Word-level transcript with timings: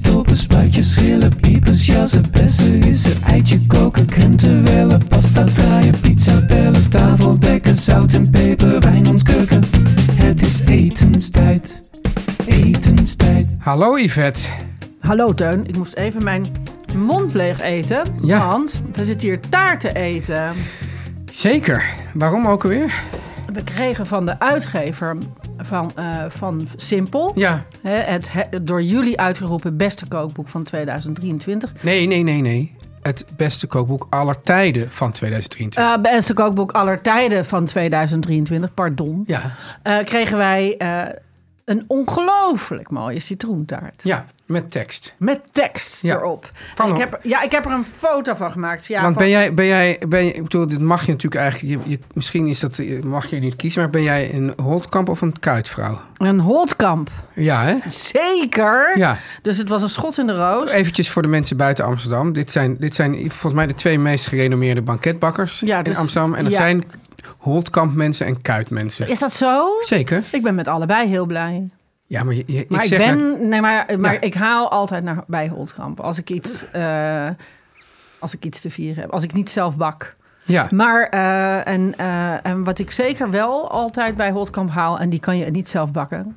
Boontjes, 0.00 0.12
dopen, 0.14 0.36
spuitjes, 0.36 0.92
schillen, 0.92 1.36
piepers, 1.36 1.86
jassen, 1.86 2.24
bessen, 2.30 2.80
rissen, 2.82 3.22
eitje 3.22 3.66
koken, 3.66 4.06
krenten 4.06 4.64
wellen, 4.64 5.08
pasta 5.08 5.44
draaien, 5.44 6.00
pizza 6.00 6.46
bellen, 6.46 6.90
tafel 6.90 7.38
dekken, 7.38 7.74
zout 7.74 8.14
en 8.14 8.30
peper, 8.30 8.80
wijn 8.80 9.06
ontkurken. 9.06 9.62
Het 10.12 10.42
is 10.42 10.60
etenstijd, 10.60 11.82
etenstijd. 12.46 13.56
Hallo 13.58 13.96
Yvette. 13.98 14.48
Hallo 15.00 15.34
Teun, 15.34 15.66
ik 15.66 15.76
moest 15.76 15.94
even 15.94 16.24
mijn 16.24 16.46
mond 16.94 17.34
leeg 17.34 17.60
eten. 17.60 18.02
Ja. 18.22 18.48
Want 18.48 18.80
we 18.92 19.04
zitten 19.04 19.28
hier 19.28 19.40
taart 19.40 19.80
te 19.80 19.92
eten. 19.92 20.52
Zeker. 21.32 21.84
Waarom 22.14 22.46
ook 22.46 22.62
alweer? 22.62 22.94
We 23.52 23.62
kregen 23.62 24.06
van 24.06 24.26
de 24.26 24.38
uitgever 24.38 25.16
van, 25.66 25.92
eh, 25.94 26.04
van 26.28 26.68
Simpel... 26.76 27.32
Ja. 27.34 27.64
Hè, 27.82 27.94
het, 27.96 28.32
he- 28.32 28.62
door 28.62 28.82
jullie 28.82 29.20
uitgeroepen 29.20 29.76
beste 29.76 30.06
kookboek 30.06 30.48
van 30.48 30.62
2023. 30.62 31.72
Nee, 31.80 32.06
nee, 32.06 32.22
nee, 32.22 32.40
nee. 32.40 32.74
Het 33.02 33.24
beste 33.36 33.66
kookboek 33.66 34.06
aller 34.10 34.42
tijden 34.42 34.90
van 34.90 35.12
2023. 35.12 35.94
Eh 35.96 36.12
beste 36.12 36.34
kookboek 36.34 36.72
aller 36.72 37.00
tijden 37.00 37.44
van 37.44 37.64
2023, 37.64 38.74
pardon. 38.74 39.24
ja. 39.26 39.40
Eh, 39.82 40.04
kregen 40.04 40.36
wij 40.38 40.76
een 41.66 41.84
ongelooflijk 41.86 42.90
mooie 42.90 43.18
citroentaart. 43.20 44.00
ja, 44.02 44.26
met 44.46 44.70
tekst. 44.70 45.14
Met 45.18 45.40
tekst 45.52 46.02
Ja. 46.02 46.14
erop. 46.16 46.50
En 46.76 46.90
ik, 46.90 46.96
heb, 46.96 47.18
ja, 47.22 47.42
ik 47.42 47.50
heb 47.52 47.64
er 47.64 47.70
een 47.72 47.84
foto 47.98 48.34
van 48.34 48.50
gemaakt. 48.52 48.86
Ja, 48.86 49.00
Want 49.02 49.14
van- 49.14 49.22
ben 49.22 49.30
jij, 49.32 49.54
ben 49.54 49.66
jij, 49.66 50.00
ben 50.08 50.24
je, 50.24 50.32
ik 50.32 50.42
bedoel, 50.42 50.66
dit 50.66 50.80
mag 50.80 51.06
je 51.06 51.12
natuurlijk 51.12 51.42
eigenlijk, 51.42 51.84
je, 51.84 51.90
je- 51.90 51.98
misschien 52.12 52.46
is 52.46 52.60
dat, 52.60 52.80
mag 53.04 53.26
je 53.26 53.36
niet 53.36 53.56
kiezen, 53.56 53.80
maar 53.80 53.90
ben 53.90 54.02
jij 54.02 54.34
een 54.34 54.52
Holtkamp 54.62 55.08
of 55.08 55.20
een 55.20 55.38
Kuitvrouw? 55.40 56.00
Een 56.16 56.40
Holtkamp. 56.40 57.10
Ja, 57.34 57.62
hè? 57.64 57.76
Zeker. 57.90 58.98
Ja. 58.98 59.16
Dus 59.42 59.58
het 59.58 59.68
was 59.68 59.82
een 59.82 59.88
schot 59.90 60.18
in 60.18 60.26
de 60.26 60.36
roos. 60.36 60.70
Eventjes 60.70 61.10
voor 61.10 61.22
de 61.22 61.28
mensen 61.28 61.56
buiten 61.56 61.84
Amsterdam. 61.84 62.32
Dit 62.32 62.50
zijn, 62.50 62.76
dit 62.78 62.94
zijn 62.94 63.14
volgens 63.30 63.54
mij 63.54 63.66
de 63.66 63.74
twee 63.74 63.98
meest 63.98 64.26
gerenommeerde 64.26 64.82
banketbakkers 64.82 65.60
Ja, 65.60 65.78
in 65.78 65.84
dus- 65.84 65.96
Amsterdam. 65.98 66.34
En 66.34 66.44
er 66.44 66.50
ja. 66.50 66.56
zijn 66.56 66.84
Holtkamp 67.38 67.94
mensen 67.94 68.26
en 68.26 68.42
Kuit 68.42 68.70
mensen. 68.70 69.08
Is 69.08 69.18
dat 69.18 69.32
zo? 69.32 69.68
Zeker. 69.80 70.24
Ik 70.32 70.42
ben 70.42 70.54
met 70.54 70.68
allebei 70.68 71.08
heel 71.08 71.26
blij. 71.26 71.68
Ja, 72.06 72.22
maar, 72.24 72.34
je, 72.34 72.42
je- 72.46 72.66
Maar 72.68 72.84
ik, 72.84 72.98
ben, 72.98 73.48
nee, 73.48 73.60
maar, 73.60 73.86
maar 73.98 74.12
Ja. 74.12 74.20
ik 74.20 74.34
haal 74.34 74.70
altijd 74.70 75.04
naar, 75.04 75.24
bij 75.26 75.48
Holtkamp. 75.48 76.00
Als 76.00 76.18
ik 76.18 76.30
iets, 76.30 76.70
eh, 76.70 77.28
als 78.18 78.34
ik 78.34 78.44
iets 78.44 78.60
te 78.60 78.70
vieren 78.70 79.02
heb. 79.02 79.10
Als 79.12 79.22
ik 79.22 79.32
niet 79.32 79.50
zelf 79.50 79.76
bak. 79.76 80.16
ja, 80.44 80.66
Maar, 80.74 81.02
eh, 81.08 81.66
en, 81.66 81.94
eh, 81.98 82.46
en 82.46 82.64
wat 82.64 82.78
ik 82.78 82.90
zeker 82.90 83.30
wel 83.30 83.70
altijd 83.70 84.16
bij 84.16 84.30
Holtkamp 84.30 84.70
haal, 84.70 84.98
en 84.98 85.10
die 85.10 85.20
kan 85.20 85.36
je 85.38 85.50
niet 85.50 85.68
zelf 85.68 85.90
bakken. 85.92 86.36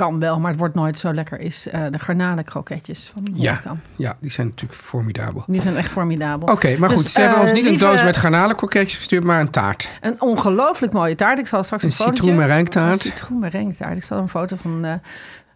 Kan 0.00 0.18
wel, 0.20 0.40
maar 0.40 0.50
het 0.50 0.58
wordt 0.60 0.74
nooit 0.74 0.98
zo 0.98 1.12
lekker, 1.14 1.44
is 1.44 1.68
eh, 1.68 1.82
de 1.90 1.98
garnalenkroketjes 1.98 3.10
van 3.14 3.28
ja, 3.34 3.50
Holtkamp. 3.52 3.80
ja, 3.96 4.14
die 4.20 4.30
zijn 4.30 4.46
natuurlijk 4.46 4.80
formidabel. 4.80 5.44
Die 5.46 5.60
zijn 5.60 5.76
echt 5.76 5.90
formidabel. 5.90 6.48
Oké, 6.48 6.76
maar 6.78 6.88
Dus, 6.88 6.98
goed, 6.98 7.08
ze 7.10 7.20
hebben 7.20 7.38
eh, 7.38 7.42
ons 7.44 7.52
niet 7.52 7.66
een 7.66 7.78
doos 7.78 8.02
met 8.02 8.16
garnalenkroketjes 8.16 8.96
gestuurd, 8.96 9.24
maar 9.24 9.40
een 9.40 9.50
taart. 9.50 9.88
Een 10.00 10.20
ongelooflijk 10.20 10.92
mooie 10.92 11.14
taart. 11.14 11.38
Ik 11.38 11.46
zal 11.46 11.62
straks 11.64 11.82
een, 11.82 11.88
Een 11.88 11.94
fotootje- 11.94 12.22
citroenmerengue-taart. 12.22 13.22
Een. 13.52 13.96
Ik 13.96 14.04
zal 14.04 14.18
een 14.18 14.28
foto 14.28 14.56
van 14.56 14.84
eh 14.84 14.92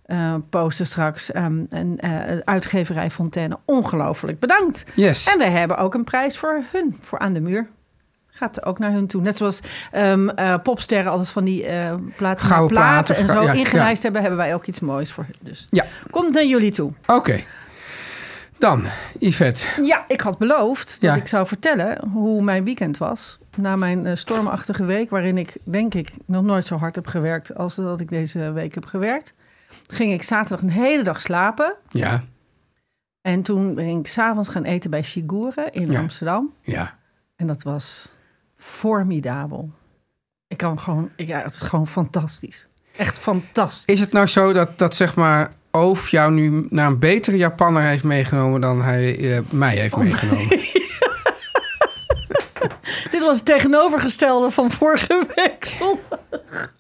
eh, 0.05 0.35
posten 0.51 0.87
straks. 0.87 1.33
Ehm, 1.33 1.65
en 1.71 1.99
uitgeverij 2.45 3.11
Fontaine. 3.11 3.59
Ongelooflijk 3.65 4.39
bedankt. 4.39 4.85
Yes. 4.95 5.27
En 5.33 5.39
wij 5.39 5.51
hebben 5.51 5.77
ook 5.79 5.95
een 5.95 6.05
prijs 6.05 6.39
voor 6.39 6.63
hun. 6.73 6.97
Voor 7.01 7.19
aan 7.19 7.33
de 7.33 7.41
muur. 7.41 7.67
Gaat 8.37 8.65
ook 8.65 8.78
naar 8.78 8.93
hun 8.93 9.06
toe. 9.06 9.22
Net 9.22 9.37
zoals 9.37 9.61
ehm, 9.91 10.28
eh, 10.28 10.55
popsterren 10.62 11.11
altijd 11.11 11.31
van 11.31 11.45
die 11.45 11.67
eh 11.67 11.95
platen, 12.17 12.47
Gouden 12.47 12.77
platen 12.77 13.17
en 13.17 13.27
zo 13.27 13.43
ja, 13.43 13.53
ingelijst 13.53 14.03
hebben. 14.03 14.21
Hebben 14.21 14.39
wij 14.39 14.55
ook 14.55 14.67
iets 14.67 14.81
moois 14.81 15.12
voor 15.12 15.25
hun. 15.25 15.34
Dus 15.41 15.67
Ja, 15.71 15.84
komt 16.11 16.34
naar 16.34 16.44
jullie 16.47 16.71
toe. 16.71 16.91
oké. 17.06 17.43
Dan, 18.59 18.84
Yvette. 19.19 19.67
Ja, 19.83 20.05
ik 20.09 20.21
had 20.21 20.39
beloofd 20.39 20.87
dat 21.00 21.11
Ja. 21.15 21.15
ik 21.21 21.27
zou 21.28 21.47
vertellen 21.47 22.09
hoe 22.09 22.43
mijn 22.43 22.65
weekend 22.65 22.99
was. 22.99 23.39
Na 23.56 23.77
mijn 23.77 24.06
eh, 24.06 24.17
stormachtige 24.17 24.84
week, 24.84 25.11
waarin 25.11 25.39
ik 25.39 25.56
denk 25.65 25.94
ik 25.94 26.11
nog 26.27 26.43
nooit 26.43 26.67
zo 26.67 26.77
hard 26.77 26.94
heb 26.94 27.06
gewerkt 27.06 27.55
als 27.55 27.75
dat 27.75 28.00
ik 28.00 28.09
deze 28.09 28.53
week 28.53 28.75
heb 28.75 28.84
gewerkt. 28.87 29.34
Ging 29.87 30.12
ik 30.12 30.23
zaterdag 30.23 30.62
een 30.62 30.71
hele 30.71 31.03
dag 31.03 31.21
slapen. 31.21 31.75
Ja, 31.89 32.23
En 33.21 33.43
toen 33.43 33.75
ben 33.75 33.87
ik 33.87 34.06
s'avonds 34.06 34.49
gaan 34.49 34.65
eten 34.65 34.91
bij 34.91 35.03
Sigure 35.03 35.69
in. 35.71 35.97
Amsterdam. 35.97 36.53
ja. 36.61 36.97
En 37.37 37.47
dat 37.47 37.62
was 37.62 38.09
formidabel. 38.57 39.71
Ik 40.49 40.57
kan 40.57 40.81
gewoon, 40.81 41.11
ik, 41.17 41.27
ja, 41.27 41.43
het 41.43 41.53
is 41.53 41.61
gewoon 41.61 41.87
fantastisch. 41.87 42.67
Echt 42.97 43.19
fantastisch. 43.19 43.95
Is 43.95 44.01
het 44.01 44.13
nou 44.13 44.27
zo 44.27 44.53
dat, 44.53 44.79
dat 44.79 44.95
zeg 44.95 45.15
maar 45.15 45.53
Oof 45.71 46.09
jou 46.09 46.33
nu 46.33 46.67
naar 46.71 46.87
een 46.87 46.99
betere 46.99 47.37
Japanner 47.37 47.83
heeft 47.83 48.05
meegenomen 48.05 48.61
dan 48.61 48.83
hij 48.83 49.37
eh, 49.37 49.41
mij 49.51 49.75
Oh. 49.75 49.81
heeft 49.81 49.97
meegenomen? 49.97 50.49
Dit 53.11 53.23
was 53.23 53.37
het 53.37 53.45
tegenovergestelde 53.45 54.51
van 54.51 54.71
vorige 54.71 55.27
week 55.35 55.65
zondag. 55.65 56.73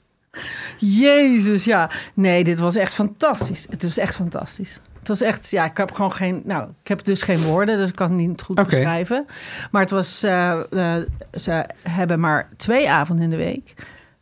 Jezus, 0.78 1.64
ja. 1.64 1.90
Nee, 2.14 2.44
dit 2.44 2.60
was 2.60 2.76
echt 2.76 2.94
fantastisch. 2.94 3.66
Het 3.70 3.82
was 3.82 3.98
echt 3.98 4.14
fantastisch. 4.14 4.80
Het 5.04 5.18
was 5.18 5.28
echt, 5.28 5.50
ja, 5.50 5.64
ik 5.64 5.76
heb 5.76 5.92
gewoon 5.92 6.12
geen, 6.12 6.42
nou, 6.44 6.68
ik 6.82 6.88
heb 6.88 7.04
dus 7.04 7.22
geen 7.22 7.42
woorden, 7.42 7.76
dus 7.76 7.88
ik 7.88 7.94
kan 7.94 8.08
het 8.08 8.16
niet 8.16 8.42
goed 8.42 8.58
Oké. 8.58 8.68
beschrijven. 8.68 9.26
Maar 9.70 9.82
het 9.82 9.90
was, 9.90 10.22
eh, 10.22 10.52
eh, 10.70 11.02
ze 11.32 11.64
hebben 11.88 12.20
maar 12.20 12.48
twee 12.56 12.90
avonden 12.90 13.24
in 13.24 13.30
de 13.30 13.36
week, 13.36 13.74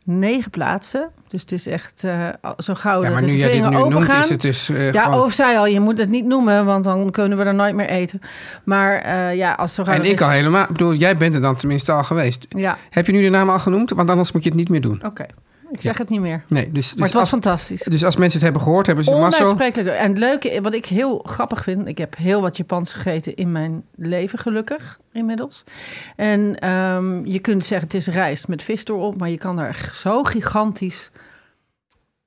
negen 0.03 0.51
plaatsen. 0.51 1.09
Dus 1.27 1.41
het 1.41 1.51
is 1.51 1.67
echt 1.67 2.03
eh, 2.03 2.27
zo 2.57 2.73
gauw 2.73 3.01
Ja, 3.01 3.07
de 3.07 3.13
maar 3.13 3.23
nu 3.23 3.31
jij 3.31 3.51
dit 3.51 3.69
nu 3.69 3.87
noemt, 3.87 4.13
is 4.13 4.29
het 4.29 4.41
dus 4.41 4.67
ja, 4.67 5.03
gewoon... 5.03 5.19
Oof 5.19 5.33
zei 5.33 5.57
al, 5.57 5.65
je 5.65 5.79
moet 5.79 5.97
het 5.97 6.09
niet 6.09 6.25
noemen, 6.25 6.65
want 6.65 6.83
dan 6.83 7.11
kunnen 7.11 7.37
we 7.37 7.43
er 7.43 7.55
nooit 7.55 7.75
meer 7.75 7.89
eten. 7.89 8.21
Maar 8.63 9.07
ja, 9.35 9.53
als 9.53 9.73
zo 9.73 9.83
gauw 9.83 9.95
En 9.95 10.05
ik 10.05 10.21
al 10.21 10.29
helemaal. 10.29 10.63
Ik 10.63 10.67
bedoel, 10.67 10.93
jij 10.93 11.17
bent 11.17 11.33
er 11.35 11.41
dan 11.41 11.55
tenminste 11.55 11.91
al 11.91 12.03
geweest. 12.03 12.45
Ja, 12.49 12.77
Heb 12.89 13.05
je 13.05 13.11
nu 13.11 13.21
de 13.21 13.29
naam 13.29 13.49
al 13.49 13.59
genoemd? 13.59 13.89
Want 13.89 14.09
anders 14.09 14.31
moet 14.31 14.43
je 14.43 14.49
het 14.49 14.57
niet 14.57 14.69
meer 14.69 14.81
doen. 14.81 15.01
oké. 15.05 15.25
Ik 15.73 15.81
zeg 15.81 15.97
het 15.97 16.09
niet 16.09 16.19
meer. 16.19 16.43
Nee, 16.47 16.71
dus, 16.71 16.89
dus, 16.89 16.95
Maar 16.95 17.05
het 17.05 17.13
was 17.13 17.21
als, 17.21 17.31
fantastisch. 17.31 17.83
dus 17.83 18.05
als 18.05 18.15
mensen 18.15 18.33
het 18.39 18.43
hebben 18.43 18.61
gehoord, 18.61 18.85
hebben 18.85 19.05
ze 19.05 19.15
massa. 19.15 19.41
Onuitsprekelijk. 19.41 19.97
En 19.97 20.09
het 20.09 20.17
leuke, 20.17 20.61
wat 20.61 20.73
ik 20.73 20.85
heel 20.85 21.19
grappig 21.25 21.63
vind... 21.63 21.87
ik 21.87 21.97
heb 21.97 22.17
heel 22.17 22.41
wat 22.41 22.57
Japans 22.57 22.93
gegeten 22.93 23.35
in 23.35 23.51
mijn 23.51 23.83
leven, 23.95 24.39
gelukkig, 24.39 24.99
inmiddels. 25.11 25.63
En 26.15 26.59
ehm, 26.59 27.25
je 27.25 27.39
kunt 27.39 27.65
zeggen, 27.65 27.87
het 27.87 27.97
is 27.97 28.07
rijst 28.07 28.47
met 28.47 28.63
vis 28.63 28.85
erop... 28.85 29.17
maar 29.17 29.29
je 29.29 29.37
kan 29.37 29.55
daar 29.55 29.91
zo 29.93 30.23
gigantisch 30.23 31.11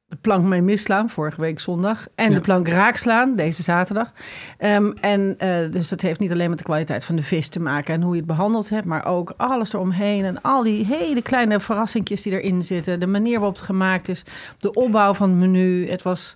de 0.09 0.17
plank 0.17 0.45
mee 0.45 0.63
misslaan, 0.63 1.11
vorige 1.11 1.41
week 1.41 1.61
zondag. 1.61 2.07
En 2.15 2.29
Ja. 2.29 2.35
de 2.35 2.41
plank 2.41 2.69
raak 2.69 2.97
slaan, 2.97 3.37
deze 3.37 3.63
zaterdag. 3.63 4.13
Ehm, 4.59 4.91
en 5.01 5.35
eh, 5.39 5.73
dus 5.73 5.89
dat 5.89 6.01
heeft 6.01 6.21
niet 6.21 6.33
alleen 6.33 6.49
met 6.51 6.59
de 6.59 6.65
kwaliteit 6.65 7.05
van 7.05 7.17
de 7.17 7.23
vis 7.23 7.49
te 7.49 7.61
maken... 7.61 7.95
en 7.95 8.03
hoe 8.03 8.13
je 8.13 8.19
het 8.19 8.27
behandeld 8.27 8.69
hebt, 8.69 8.87
maar 8.87 9.05
ook 9.07 9.35
alles 9.37 9.73
eromheen... 9.73 10.25
en 10.25 10.43
al 10.43 10.63
die 10.63 10.85
hele 10.85 11.23
kleine 11.23 11.61
verrassingjes 11.61 12.23
die 12.23 12.33
erin 12.41 12.63
zitten. 12.63 13.01
De 13.01 13.07
manier 13.07 13.39
waarop 13.39 13.57
het 13.57 13.65
gemaakt 13.65 14.09
is, 14.09 14.23
de 14.59 14.73
opbouw 14.73 15.15
van 15.15 15.29
het 15.31 15.39
menu. 15.39 15.89
Het 15.91 16.03
was 16.03 16.35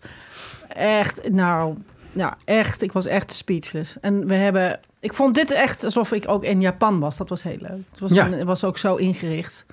echt, 0.68 1.30
nou, 1.30 1.76
nou 2.12 2.32
echt, 2.44 2.82
ik 2.82 2.92
was 2.92 3.06
echt 3.06 3.32
speechless. 3.32 4.00
En 4.00 4.26
we 4.26 4.34
hebben, 4.34 4.80
ik 5.00 5.14
vond 5.14 5.34
dit 5.34 5.50
echt 5.50 5.84
alsof 5.84 6.12
ik 6.12 6.24
ook 6.28 6.44
in 6.44 6.60
Japan 6.60 7.00
was. 7.00 7.16
Dat 7.16 7.28
was 7.28 7.42
heel 7.42 7.58
leuk. 7.60 7.82
Het 7.90 8.00
was, 8.00 8.12
Ja. 8.12 8.30
het 8.30 8.46
was 8.46 8.64
ook 8.64 8.78
zo 8.78 8.94
ingericht. 8.96 9.64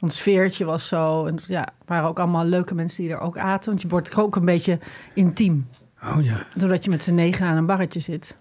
Het 0.00 0.12
sfeertje 0.12 0.64
was 0.64 0.88
zo. 0.88 1.26
En 1.26 1.38
ja, 1.46 1.68
waren 1.86 2.08
ook 2.08 2.18
allemaal 2.18 2.44
leuke 2.44 2.74
mensen 2.74 3.02
die 3.02 3.12
er 3.12 3.20
ook 3.20 3.38
aten. 3.38 3.70
Want 3.70 3.82
je 3.82 3.88
wordt 3.88 4.16
ook 4.16 4.36
een 4.36 4.44
beetje 4.44 4.78
intiem. 5.14 5.68
Oh 6.02 6.24
ja. 6.24 6.36
Doordat 6.54 6.84
je 6.84 6.90
met 6.90 7.02
z'n 7.02 7.14
negen 7.14 7.46
aan 7.46 7.56
een 7.56 7.66
barretje 7.66 8.00
zit. 8.00 8.36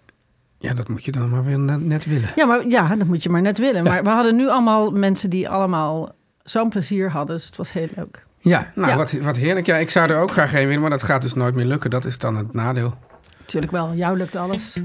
ja, 0.60 0.74
dat 0.74 0.88
moet 0.88 1.06
je 1.06 1.12
dan 1.12 1.30
maar 1.30 1.44
weer 1.44 1.60
net, 1.60 1.86
net 1.86 2.06
willen. 2.06 2.30
Ja, 2.36 2.46
maar 2.46 2.68
ja, 2.68 2.96
dat 2.96 3.08
moet 3.08 3.24
je 3.24 3.30
maar 3.30 3.42
net 3.42 3.58
willen. 3.58 3.84
Ja. 3.84 3.90
Maar 3.90 4.04
we 4.04 4.10
hadden 4.10 4.36
nu 4.36 4.50
allemaal 4.50 4.92
mensen 4.92 5.30
die 5.30 5.50
allemaal 5.50 6.12
zo'n 6.44 6.70
plezier 6.70 7.10
hadden. 7.12 7.36
Dus 7.36 7.46
het 7.46 7.58
was 7.58 7.72
heel 7.72 7.88
leuk. 7.96 8.26
Ja, 8.40 8.72
nou, 8.76 8.90
Ja. 8.90 8.96
Wat, 8.98 9.12
wat 9.12 9.36
heerlijk. 9.36 9.66
Ja, 9.66 9.76
ik 9.76 9.90
zou 9.90 10.10
er 10.10 10.20
ook 10.20 10.32
graag 10.32 10.52
heen 10.52 10.66
willen, 10.66 10.82
maar 10.82 10.90
dat 10.90 11.04
gaat 11.04 11.22
dus 11.22 11.34
nooit 11.34 11.56
meer 11.56 11.66
lukken. 11.66 11.90
Dat 11.90 12.06
is 12.06 12.18
dan 12.18 12.36
het 12.36 12.54
nadeel. 12.54 12.94
Tuurlijk 13.46 13.72
wel, 13.72 13.94
jou 13.94 14.18
lukt 14.18 14.36
alles. 14.36 14.76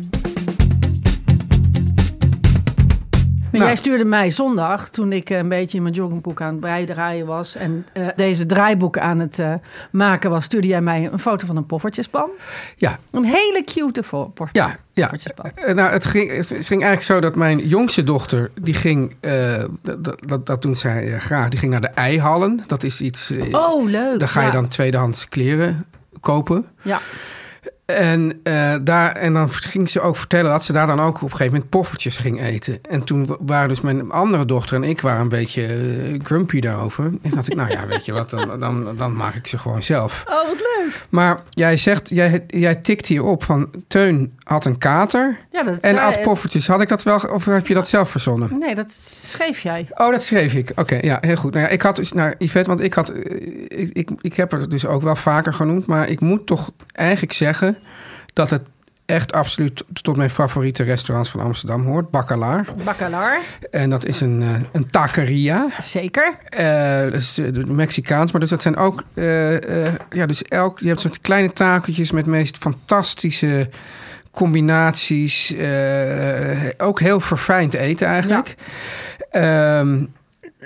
Nou. 3.53 3.65
jij 3.65 3.77
stuurde 3.77 4.05
mij 4.05 4.31
zondag, 4.31 4.91
toen 4.91 5.13
ik 5.13 5.31
eh, 5.31 5.39
een 5.39 5.49
beetje 5.49 5.77
in 5.77 5.83
mijn 5.83 5.95
joggingboek 5.95 6.41
aan 6.41 6.51
het 6.51 6.61
bijdraaien 6.61 7.27
was... 7.27 7.57
en 7.57 7.87
eh, 7.93 8.09
deze 8.17 8.47
draaiboeken 8.47 9.03
aan 9.03 9.19
het 9.19 9.39
eh, 9.39 9.55
maken 9.91 10.31
was... 10.31 10.45
stuurde 10.45 10.69
jij 10.69 10.81
mij 10.81 11.09
een 11.13 11.19
foto 11.19 11.47
van 11.47 11.57
een 11.57 11.67
poffertjespan. 11.67 12.29
Ja, 12.77 12.99
Een 13.11 13.25
hele 13.25 13.63
cute 13.65 14.03
por- 14.35 14.49
ja, 14.53 14.77
ja. 14.93 15.09
poffertjespan. 15.09 15.75
Nou, 15.77 15.91
het 15.93 16.07
ging, 16.07 16.31
het 16.37 16.47
ging 16.47 16.69
eigenlijk 16.71 17.03
zo 17.03 17.21
dat 17.21 17.35
mijn 17.35 17.59
jongste 17.69 18.05
dochter, 18.05 18.51
die 18.61 18.75
ging, 18.75 19.17
dat, 19.83 20.05
dat- 20.27 20.47
dat, 20.47 20.63
doen 20.63 20.77
zij 20.77 21.19
graag, 21.19 21.49
die 21.49 21.59
ging 21.59 21.73
naar 21.73 21.81
de 21.81 21.87
eihallen. 21.89 22.61
Dat 22.67 22.83
is 22.83 23.01
iets, 23.01 23.33
Oh, 23.53 23.85
leuk. 23.91 24.19
daar 24.19 24.29
ga 24.29 24.43
je 24.43 24.51
dan 24.51 24.69
tweedehands 24.69 25.29
kleren 25.29 25.87
kopen. 26.21 26.67
Ja. 26.83 27.01
En, 27.97 28.41
eh, 28.43 28.75
daar, 28.83 29.13
en 29.13 29.33
dan 29.33 29.51
ging 29.51 29.89
ze 29.89 30.01
ook 30.01 30.17
vertellen 30.17 30.51
dat 30.51 30.65
ze 30.65 30.73
daar 30.73 30.87
dan 30.87 31.01
ook 31.01 31.15
op 31.17 31.23
een 31.23 31.31
gegeven 31.31 31.53
moment 31.53 31.71
poffertjes 31.71 32.17
ging 32.17 32.43
eten. 32.43 32.79
En 32.91 33.05
toen 33.05 33.27
wa- 33.27 33.37
waren 33.41 33.69
dus 33.69 33.81
mijn 33.81 34.11
andere 34.11 34.45
dochter 34.45 34.77
en 34.77 34.85
ik 34.85 35.01
waren 35.01 35.21
een 35.21 35.29
beetje 35.29 35.67
eh, 35.67 35.75
grumpy 36.23 36.61
daarover. 36.61 37.05
En 37.05 37.31
dacht 37.31 37.49
ik, 37.51 37.57
nou 37.57 37.71
ja, 37.71 37.87
weet 37.87 38.05
je 38.05 38.13
wat, 38.13 38.31
dan, 38.31 38.61
dan, 38.61 38.97
dan 38.97 39.17
maak 39.17 39.35
ik 39.35 39.47
ze 39.47 39.59
gewoon 39.59 39.83
zelf. 39.83 40.25
Oh, 40.29 40.35
wat 40.49 40.57
leuk. 40.79 41.07
Maar 41.09 41.39
jij 41.51 41.77
zegt, 41.77 42.09
jij, 42.09 42.45
jij 42.47 42.75
tikt 42.75 43.07
hier 43.07 43.23
op 43.23 43.45
van 43.45 43.71
Teun 43.89 44.33
had 44.43 44.65
een 44.65 44.79
kater 44.79 45.39
Ja, 45.51 45.63
dat 45.63 45.77
en 45.81 45.99
at 45.99 46.23
poffertjes. 46.23 46.67
Had 46.67 46.81
ik 46.81 46.89
dat 46.89 47.03
wel, 47.03 47.17
of 47.33 47.45
heb 47.45 47.67
je 47.67 47.75
dat 47.75 47.89
zelf 47.89 48.11
verzonnen? 48.11 48.59
Nee, 48.59 48.75
dat 48.75 48.93
schreef 48.93 49.59
jij. 49.61 49.87
Oh, 49.95 50.11
dat 50.11 50.23
schreef 50.23 50.55
ik. 50.55 50.73
Oké, 50.77 50.99
ja, 51.03 51.19
heel 51.21 51.37
goed. 51.37 51.53
Nou 51.53 51.65
ja, 51.67 51.71
ik 51.71 51.83
had 51.83 51.97
dus 51.97 52.13
naar 52.13 52.35
Yvette, 52.39 52.69
want 52.69 52.81
ik 52.81 52.95
had, 52.95 53.09
eh, 53.09 53.37
ik, 53.69 53.91
ik, 53.93 54.11
ik 54.21 54.35
heb 54.35 54.51
het 54.51 54.71
dus 54.71 54.87
ook 54.87 55.03
wel 55.03 55.17
vaker 55.17 55.55
genoemd, 55.55 55.87
maar 55.87 56.09
ik 56.09 56.21
moet 56.21 56.47
toch 56.47 56.71
eigenlijk 56.93 57.33
zeggen 57.33 57.79
dat 58.33 58.51
het 58.51 58.63
echt 59.07 59.33
absoluut 59.33 59.85
tot 60.03 60.17
mijn 60.17 60.31
favoriete 60.31 60.83
restaurants 60.83 61.31
van 61.31 61.41
Amsterdam 61.41 61.85
hoort. 61.85 62.11
Baccalaar. 62.11 62.67
Bacalar. 62.85 63.39
En 63.71 63.91
dat 63.91 64.05
is 64.05 64.21
een, 64.21 64.43
eh, 64.43 64.49
een 64.73 64.87
taqueria. 64.91 65.67
Zeker. 65.81 66.35
Eh, 66.45 67.03
dat 67.03 67.15
is 67.21 67.39
eh, 67.39 67.53
de 67.53 67.67
Mexicaans, 67.67 68.33
maar 68.33 68.41
dus 68.41 68.51
dat 68.51 68.63
zijn 68.63 68.77
ook, 68.77 69.03
eh, 69.15 69.87
eh, 69.87 69.93
ja, 70.11 70.27
dus 70.27 70.43
elk, 70.43 70.79
je 70.81 70.89
hebt 70.89 71.01
soort 71.01 71.21
kleine 71.21 71.53
takeltjes 71.53 72.11
met 72.13 72.27
meest 72.27 72.57
fantastische 72.59 73.69
combinaties. 74.31 75.53
eh, 75.55 76.69
ook 76.79 77.01
heel 77.01 77.21
verfijnd 77.21 77.75
eten 77.75 78.07
eigenlijk. 78.07 78.55
Ehm, 79.31 80.05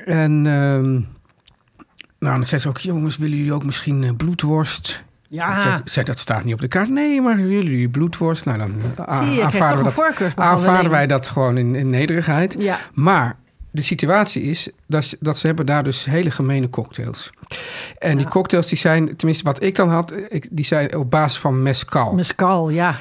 en 0.05 0.47
ehm, 0.47 0.91
nou, 2.19 2.35
dan 2.35 2.45
zei 2.45 2.61
ze 2.61 2.69
ook, 2.69 2.79
jongens, 2.79 3.17
willen 3.17 3.37
jullie 3.37 3.53
ook 3.53 3.65
misschien 3.65 4.05
eh, 4.05 4.11
bloedworst? 4.17 5.05
Ja. 5.29 5.81
Zei, 5.85 6.05
dat 6.05 6.19
staat 6.19 6.45
niet 6.45 6.55
op 6.55 6.61
de 6.61 6.69
kaart. 6.69 6.89
Nee, 6.89 7.21
maar 7.21 7.39
jullie 7.39 7.89
bloedworst? 7.89 8.45
Nou, 8.45 8.59
dan 8.59 8.75
je, 9.35 9.43
aanvaarden, 9.43 9.79
we 9.79 9.85
dat, 10.83 10.91
wij 10.91 11.07
dat 11.07 11.29
gewoon 11.29 11.59
in, 11.59 11.75
in 11.75 11.91
nederigheid. 11.91 12.57
Ja. 12.59 12.79
Maar 12.95 13.37
de 13.71 13.83
situatie 13.83 14.43
is 14.43 14.69
dat, 14.87 15.05
ze- 15.05 15.17
dat 15.21 15.39
ze 15.39 15.47
hebben 15.47 15.67
daar 15.67 15.83
dus 15.85 16.05
hele 16.05 16.31
gemene 16.31 16.71
cocktails. 16.71 17.31
En 17.99 18.17
die 18.17 18.27
cocktails 18.29 18.67
die 18.69 18.79
zijn, 18.79 19.17
tenminste 19.17 19.45
wat 19.45 19.63
ik 19.63 19.75
dan 19.77 19.89
had, 19.89 20.13
ik, 20.29 20.49
die 20.51 20.65
zijn 20.65 20.97
op 20.97 21.11
basis 21.11 21.39
van 21.39 21.63
mezcal. 21.63 22.13
Mescal, 22.15 22.69
ja. 22.69 22.95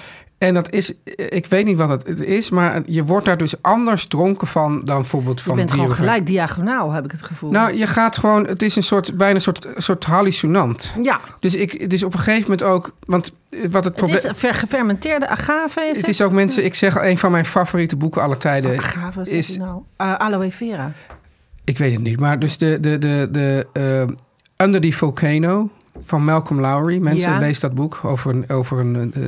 En 0.47 0.53
dat 0.53 0.71
is, 0.71 0.93
ik 1.15 1.45
weet 1.45 1.65
niet 1.65 1.77
wat 1.77 1.89
het 2.07 2.19
is, 2.21 2.49
maar 2.49 2.81
je 2.85 3.03
wordt 3.03 3.25
daar 3.25 3.37
dus 3.37 3.61
anders 3.61 4.05
dronken 4.05 4.47
van 4.47 4.81
dan 4.83 4.95
bijvoorbeeld 4.95 5.39
Je 5.39 5.45
van 5.45 5.55
bent 5.55 5.69
bier 5.71 5.79
gewoon 5.79 5.95
gelijk 5.95 6.25
diagonaal, 6.25 6.91
heb 6.91 7.05
ik 7.05 7.11
het 7.11 7.21
gevoel. 7.23 7.51
Nou, 7.51 7.73
je 7.77 7.87
gaat 7.87 8.17
gewoon, 8.17 8.47
het 8.47 8.61
is 8.61 8.75
een 8.75 8.83
soort, 8.83 9.17
bijna 9.17 9.35
een 9.35 9.41
soort, 9.41 9.67
soort 9.77 10.03
hallucinant. 10.05 10.93
ja, 11.03 11.19
Dus, 11.39 11.55
ik, 11.55 11.89
dus 11.89 12.03
op 12.03 12.13
een 12.13 12.19
gegeven 12.19 12.41
moment 12.41 12.63
ook, 12.63 12.91
want 12.99 13.33
wat 13.49 13.73
het 13.73 13.83
het 13.83 13.95
probleem... 13.95 14.17
is 14.17 14.29
ver- 14.33 14.53
gefermenteerde 14.53 15.27
agave. 15.27 15.81
Is 15.81 15.87
Het 15.87 15.97
het 15.97 16.07
is 16.07 16.21
ook 16.21 16.31
mensen, 16.31 16.65
ik 16.65 16.73
zeg 16.75 16.95
een 17.01 17.17
van 17.17 17.31
mijn 17.31 17.45
favoriete 17.45 17.95
boeken 17.95 18.21
alle 18.21 18.37
tijden. 18.37 18.77
Agave, 18.77 19.21
is, 19.21 19.29
is 19.29 19.57
nou? 19.57 19.81
Uh, 20.01 20.13
aloe 20.13 20.51
vera. 20.51 20.91
Ik 21.63 21.77
weet 21.77 21.93
het 21.93 22.01
niet, 22.01 22.19
maar 22.19 22.39
dus 22.39 22.57
de, 22.57 22.79
de, 22.79 22.97
de, 22.97 23.27
de 23.31 23.67
eh, 24.57 24.65
Under 24.65 24.81
the 24.81 24.91
Volcano 24.91 25.69
van 25.99 26.23
Malcolm 26.23 26.59
Lowry. 26.59 26.97
Mensen, 26.97 27.31
Ja. 27.31 27.37
lees 27.39 27.59
dat 27.59 27.73
boek 27.75 27.99
over 28.03 28.31
een, 28.31 28.49
over 28.49 28.79
een, 28.79 29.13
eh, 29.13 29.21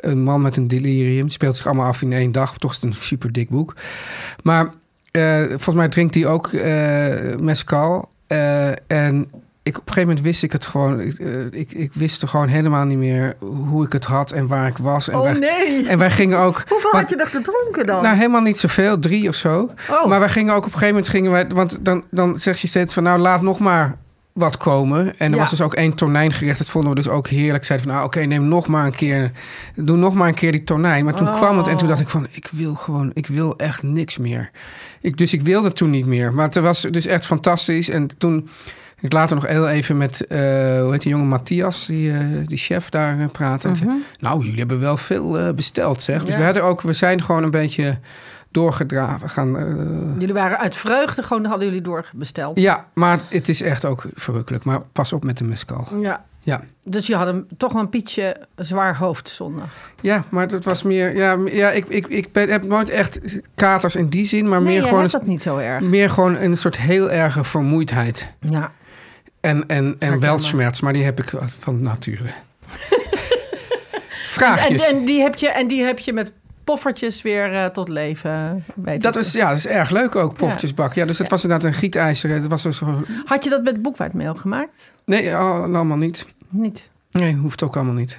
een 0.00 0.22
man 0.22 0.42
met 0.42 0.56
een 0.56 0.66
delirium. 0.66 1.24
Het 1.24 1.32
speelt 1.32 1.56
zich 1.56 1.66
allemaal 1.66 1.86
af 1.86 2.02
in 2.02 2.12
één 2.12 2.32
dag. 2.32 2.58
Toch 2.58 2.70
is 2.70 2.76
het 2.76 2.84
een 2.84 2.92
super 2.92 3.32
dik 3.32 3.48
boek. 3.48 3.74
Maar 4.42 4.70
eh, 5.10 5.44
volgens 5.46 5.74
mij 5.74 5.88
drinkt 5.88 6.14
hij 6.14 6.26
ook 6.26 6.46
eh 6.46 7.36
mezcal. 7.36 8.08
Eh, 8.26 8.68
en 8.86 9.30
ik, 9.68 9.78
op 9.78 9.86
een 9.86 9.92
gegeven 9.92 10.08
moment 10.08 10.20
wist 10.20 10.42
ik 10.42 10.52
het 10.52 10.66
gewoon. 10.66 11.00
Ik, 11.00 11.18
ik, 11.50 11.72
ik 11.72 11.92
wist 11.94 12.22
er 12.22 12.28
gewoon 12.28 12.48
helemaal 12.48 12.84
niet 12.84 12.98
meer 12.98 13.36
hoe 13.40 13.84
ik 13.84 13.92
het 13.92 14.04
had 14.04 14.32
en 14.32 14.46
waar 14.46 14.66
ik 14.66 14.78
was. 14.78 15.08
En 15.08 15.16
Oh, 15.16 15.22
wij, 15.22 15.32
nee. 15.32 15.88
En 15.88 15.98
wij 15.98 16.10
gingen 16.10 16.38
ook. 16.38 16.62
Hoeveel 16.68 16.90
had 16.90 17.08
je 17.08 17.16
er 17.16 17.26
gedronken 17.26 17.86
dan? 17.86 18.02
nou, 18.02 18.16
helemaal 18.16 18.40
niet 18.40 18.58
zoveel, 18.58 18.98
drie 18.98 19.28
of 19.28 19.34
zo. 19.34 19.70
Oh. 19.90 20.06
Maar 20.06 20.20
wij 20.20 20.28
gingen 20.28 20.52
ook 20.54 20.58
op 20.58 20.64
een 20.64 20.70
gegeven 20.78 20.94
moment, 20.94 21.08
gingen 21.08 21.30
wij, 21.30 21.46
want 21.48 21.78
dan, 21.80 22.04
dan 22.10 22.38
zeg 22.38 22.60
je 22.60 22.68
steeds 22.68 22.94
van, 22.94 23.02
nou 23.02 23.18
laat 23.18 23.42
nog 23.42 23.58
maar 23.58 23.96
wat 24.38 24.56
komen. 24.56 25.18
En 25.18 25.26
er 25.26 25.34
Ja. 25.34 25.36
was 25.40 25.50
dus 25.50 25.60
ook 25.60 25.74
één 25.74 25.94
tonijngerecht, 25.94 26.58
dat 26.58 26.70
vonden 26.70 26.90
we 26.90 26.96
dus 26.96 27.08
ook 27.08 27.28
heerlijk. 27.28 27.64
Zeiden 27.64 27.86
van, 27.88 27.96
nou 27.96 28.06
oké, 28.08 28.20
neem 28.20 28.48
nog 28.48 28.66
maar 28.66 28.86
een 28.86 28.94
keer, 28.94 29.30
doe 29.74 29.96
nog 29.96 30.14
maar 30.14 30.28
een 30.28 30.34
keer 30.34 30.52
die 30.52 30.64
tonijn. 30.64 31.04
Maar 31.04 31.14
toen 31.14 31.28
Oh. 31.28 31.36
kwam 31.36 31.56
het 31.56 31.66
en 31.66 31.76
toen 31.76 31.88
dacht 31.88 32.00
ik 32.00 32.08
van, 32.08 32.26
ik 32.30 32.48
wil 32.52 32.74
gewoon, 32.74 33.10
ik 33.14 33.26
wil 33.26 33.56
echt 33.56 33.82
niks 33.82 34.18
meer. 34.18 34.50
Ik, 35.00 35.16
dus 35.16 35.32
ik 35.32 35.42
wilde 35.42 35.72
toen 35.72 35.90
niet 35.90 36.06
meer. 36.06 36.32
Maar 36.34 36.44
het 36.44 36.54
was 36.54 36.80
dus 36.80 37.06
echt 37.06 37.26
fantastisch. 37.26 37.88
En 37.88 38.08
toen, 38.18 38.48
ik 39.00 39.12
later 39.12 39.36
nog 39.36 39.46
heel 39.46 39.68
even 39.68 39.96
met, 39.96 40.26
eh, 40.26 40.38
hoe 40.82 40.88
heet 40.92 41.02
die 41.02 41.10
jongen, 41.12 41.28
Matthias, 41.28 41.86
die, 41.86 42.10
eh, 42.12 42.18
die 42.46 42.58
chef 42.58 42.88
daar 42.88 43.20
eh, 43.20 43.26
praten. 43.32 43.70
En 43.70 43.76
zei, 43.76 43.90
Nou, 44.20 44.42
jullie 44.42 44.58
hebben 44.58 44.80
wel 44.80 44.96
veel 44.96 45.54
besteld, 45.54 46.02
zeg. 46.02 46.18
Dus 46.20 46.28
Mhm. 46.28 46.38
We, 46.38 46.44
hadden 46.44 46.64
ook, 46.64 46.80
we 46.80 46.92
zijn 46.92 47.22
gewoon 47.22 47.42
een 47.42 47.50
beetje 47.50 47.98
doorgedraven 48.50 49.28
gaan. 49.28 49.56
eh, 49.58 50.18
Jullie 50.18 50.34
waren 50.34 50.58
uit 50.58 50.74
vreugde, 50.74 51.22
gewoon 51.22 51.44
hadden 51.44 51.66
jullie 51.66 51.82
doorbesteld. 51.82 52.60
ja, 52.60 52.86
maar 52.94 53.18
het 53.28 53.48
is 53.48 53.62
echt 53.62 53.84
ook 53.84 54.04
verrukkelijk. 54.14 54.64
Maar 54.64 54.80
pas 54.92 55.12
op 55.12 55.24
met 55.24 55.38
de 55.38 55.44
mescal. 55.44 55.86
Ja. 56.00 56.24
Ja. 56.40 56.62
Dus 56.84 57.06
je 57.06 57.14
had 57.16 57.26
een, 57.26 57.48
toch 57.56 57.72
wel 57.72 57.82
een 57.82 57.88
pietje 57.88 58.36
zwaar 58.56 58.96
hoofd 58.96 59.28
zondag. 59.28 59.68
Ja, 60.00 60.24
maar 60.28 60.48
dat 60.48 60.64
was 60.64 60.82
meer... 60.82 61.16
Ja, 61.16 61.36
ja 61.44 61.70
ik, 61.70 61.86
ik, 61.88 62.06
ik 62.06 62.32
ben, 62.32 62.48
heb 62.50 62.62
nooit 62.62 62.88
echt 62.88 63.20
katers 63.54 63.96
in 63.96 64.08
die 64.08 64.24
zin, 64.24 64.48
maar 64.48 64.62
Nee, 64.62 64.72
meer 64.78 64.82
gewoon, 64.88 65.02
een, 65.04 65.08
dat 65.10 65.26
niet 65.26 65.42
zo 65.42 65.56
erg. 65.56 65.82
meer 65.84 66.10
gewoon 66.10 66.36
een 66.36 66.56
soort 66.56 66.76
heel 66.76 67.10
erge 67.10 67.44
vermoeidheid. 67.44 68.34
Ja. 68.40 68.72
En, 69.40 69.66
en, 69.66 69.96
en 69.98 70.18
maar 70.82 70.92
die 70.92 71.04
heb 71.04 71.20
ik 71.20 71.32
van 71.46 71.80
nature. 71.80 72.28
En, 74.38 74.44
Vraagjes. 74.44 74.92
en, 74.92 75.04
die 75.04 75.20
heb 75.20 75.34
je, 75.34 75.48
en 75.48 75.68
die 75.68 75.82
heb 75.84 75.98
je 75.98 76.12
met 76.12 76.32
poffertjes 76.72 77.22
weer 77.22 77.54
eh, 77.54 77.64
tot 77.66 77.88
leven 77.88 78.64
weten 78.74 79.00
dat 79.00 79.16
is, 79.16 79.32
ja, 79.32 79.48
dat 79.48 79.56
is 79.56 79.66
erg 79.66 79.90
leuk 79.90 80.16
ook, 80.16 80.36
poffertjesbak. 80.36 80.94
Ja, 80.94 81.04
dus 81.06 81.18
Ja. 81.18 81.24
was 81.28 81.42
inderdaad 81.42 81.68
een 81.68 81.74
gietijzer. 81.74 82.40
Dat 82.40 82.50
was 82.50 82.62
dus 82.62 82.78
gewoon... 82.78 83.04
Had 83.24 83.44
je 83.44 83.50
dat 83.50 83.62
met 83.62 83.82
boekwijdmeel 83.82 84.34
gemaakt? 84.34 84.94
Nee, 85.04 85.34
al- 85.34 85.62
allemaal 85.62 85.96
niet. 85.96 86.26
Niet. 86.48 86.88
Nee, 87.10 87.34
hoeft 87.34 87.62
ook 87.62 87.76
allemaal 87.76 87.94
niet. 87.94 88.18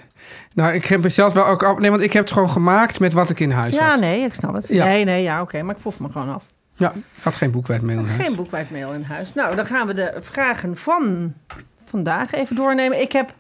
Nou, 0.54 0.74
ik 0.74 0.86
heb 0.86 1.02
mezelf 1.04 1.34
wel 1.34 1.46
ook... 1.46 1.64
al- 1.64 1.76
Nee, 1.76 1.90
want 1.90 2.02
ik 2.02 2.14
heb 2.14 2.24
het 2.24 2.34
gewoon 2.34 2.50
gemaakt 2.50 3.00
met 3.00 3.14
wat 3.14 3.30
ik 3.30 3.40
in 3.40 3.52
huis 3.52 3.76
Ja, 3.76 3.90
had. 3.90 4.00
nee, 4.00 4.22
ik 4.24 4.34
snap 4.34 4.54
het. 4.54 4.68
Ja. 4.68 4.86
Nee, 4.86 5.04
nee, 5.06 5.24
ja, 5.24 5.42
oké. 5.42 5.62
maar 5.64 5.76
ik 5.76 5.82
vroeg 5.82 6.00
me 6.00 6.10
gewoon 6.12 6.34
af. 6.34 6.46
Ja, 6.76 6.92
ik 6.92 7.24
had 7.24 7.36
geen 7.36 7.52
boekwijdmeel 7.52 8.00
in 8.00 8.06
huis. 8.06 8.24
Geen 8.28 8.36
boekwijdmeel 8.36 8.94
in 8.94 9.04
huis. 9.04 9.34
Nou, 9.34 9.56
dan 9.56 9.66
gaan 9.66 9.88
we 9.88 9.94
de 9.94 10.14
vragen 10.20 10.78
van 10.78 11.34
vandaag 11.86 12.32
even 12.34 12.56
doornemen. 12.56 13.02
Ik 13.02 13.12
heb 13.12 13.34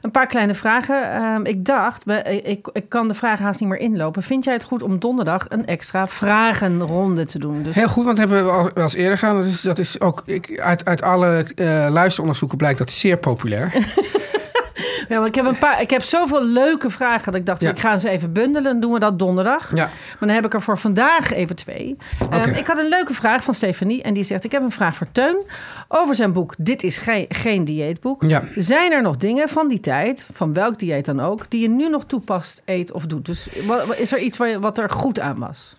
een 0.00 0.10
paar 0.10 0.26
kleine 0.26 0.54
vragen. 0.54 1.12
Ehm, 1.12 1.44
ik 1.44 1.64
dacht, 1.64 2.04
we- 2.04 2.42
ik, 2.42 2.68
ik 2.72 2.88
kan 2.88 3.08
de 3.08 3.14
vragen 3.14 3.44
haast 3.44 3.60
niet 3.60 3.68
meer 3.68 3.78
inlopen. 3.78 4.22
Vind 4.22 4.44
jij 4.44 4.54
het 4.54 4.64
goed 4.64 4.82
om 4.82 4.98
donderdag 4.98 5.44
een 5.48 5.66
extra 5.66 6.06
vragenronde 6.06 7.24
te 7.26 7.38
doen? 7.38 7.62
Dus 7.62 7.74
Heel 7.74 7.88
goed, 7.88 8.04
want 8.04 8.16
dat 8.16 8.28
hebben 8.28 8.46
we 8.46 8.52
al 8.52 8.70
wel 8.74 8.82
eens 8.82 8.94
eerder 8.94 9.18
gedaan. 9.18 9.36
Dat 9.36 9.44
is, 9.44 9.60
dat 9.60 9.78
is 9.78 10.00
ook, 10.00 10.22
ik, 10.26 10.58
uit, 10.60 10.84
uit 10.84 11.02
alle 11.02 11.44
eh, 11.54 11.86
luisteronderzoeken 11.90 12.56
blijkt 12.58 12.78
dat 12.78 12.90
zeer 12.90 13.16
populair. 13.16 13.72
Ja, 15.08 15.18
maar 15.18 15.26
ik 15.28 15.34
heb, 15.34 15.44
een 15.44 15.58
paar, 15.58 15.80
ik 15.80 15.90
heb 15.90 16.02
zoveel 16.02 16.44
leuke 16.44 16.90
vragen 16.90 17.24
dat 17.32 17.34
ik 17.40 17.46
dacht, 17.46 17.60
Ja. 17.60 17.70
ik 17.70 17.78
ga 17.78 17.98
ze 17.98 18.08
even 18.08 18.32
bundelen. 18.32 18.62
Dan 18.62 18.80
doen 18.80 18.92
we 18.92 18.98
dat 18.98 19.18
donderdag. 19.18 19.70
Ja. 19.74 19.84
Maar 19.84 20.16
dan 20.18 20.28
heb 20.28 20.44
ik 20.44 20.54
er 20.54 20.62
voor 20.62 20.78
vandaag 20.78 21.32
even 21.32 21.56
twee. 21.56 21.96
Ehm, 22.30 22.34
Oké. 22.40 22.50
ik 22.50 22.66
had 22.66 22.78
een 22.78 22.88
leuke 22.88 23.14
vraag 23.14 23.42
van 23.44 23.54
Stefanie. 23.54 24.02
En 24.02 24.14
die 24.14 24.24
zegt, 24.24 24.44
ik 24.44 24.52
heb 24.52 24.62
een 24.62 24.70
vraag 24.70 24.96
voor 24.96 25.06
Teun. 25.12 25.42
Over 25.88 26.14
zijn 26.14 26.32
boek 26.32 26.54
Dit 26.58 26.82
is 26.82 26.98
geen, 26.98 27.26
geen 27.28 27.64
dieetboek. 27.64 28.22
Ja. 28.26 28.42
Zijn 28.56 28.92
er 28.92 29.02
nog 29.02 29.16
dingen 29.16 29.48
van 29.48 29.68
die 29.68 29.80
tijd, 29.80 30.26
van 30.32 30.52
welk 30.52 30.78
dieet 30.78 31.04
dan 31.04 31.20
ook... 31.20 31.50
die 31.50 31.60
je 31.60 31.68
nu 31.68 31.88
nog 31.88 32.04
toepast, 32.04 32.62
eet 32.64 32.92
of 32.92 33.06
doet? 33.06 33.26
Dus 33.26 33.48
is 33.96 34.12
er 34.12 34.18
iets 34.18 34.38
wat 34.60 34.78
er 34.78 34.90
goed 34.90 35.20
aan 35.20 35.38
was? 35.38 35.76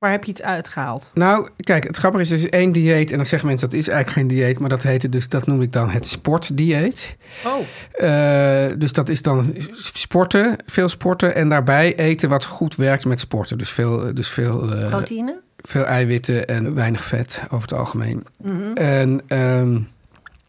Waar 0.00 0.10
heb 0.10 0.24
je 0.24 0.30
iets 0.30 0.42
uitgehaald? 0.42 1.10
Nou, 1.14 1.48
kijk, 1.56 1.84
het 1.86 1.96
grappige 1.96 2.22
is, 2.22 2.30
er 2.30 2.36
is 2.36 2.48
één 2.48 2.72
dieet. 2.72 3.10
En 3.10 3.16
dan 3.16 3.26
zeggen 3.26 3.48
mensen 3.48 3.70
dat 3.70 3.78
is 3.78 3.88
eigenlijk 3.88 4.18
geen 4.18 4.38
dieet. 4.38 4.58
Maar 4.58 4.68
dat 4.68 4.82
heette 4.82 5.08
dus, 5.08 5.28
dat 5.28 5.46
noem 5.46 5.62
ik 5.62 5.72
dan 5.72 5.90
het 5.90 6.06
sportdieet. 6.06 7.16
Oh, 7.46 7.58
Eh, 7.92 8.72
dus 8.78 8.92
dat 8.92 9.08
is 9.08 9.22
dan 9.22 9.54
sporten, 9.72 10.56
veel 10.66 10.88
sporten. 10.88 11.34
En 11.34 11.48
daarbij 11.48 11.96
eten 11.96 12.28
wat 12.28 12.44
goed 12.44 12.76
werkt 12.76 13.04
met 13.04 13.20
sporten. 13.20 13.58
Dus 13.58 13.70
veel, 13.70 14.14
dus 14.14 14.28
veel, 14.28 14.72
eh, 14.74 14.86
proteïne? 14.88 15.40
veel 15.56 15.84
eiwitten 15.84 16.46
en 16.46 16.74
weinig 16.74 17.04
vet 17.04 17.40
over 17.44 17.68
het 17.68 17.78
algemeen. 17.78 18.26
En 18.74 19.20
ehm, 19.26 19.78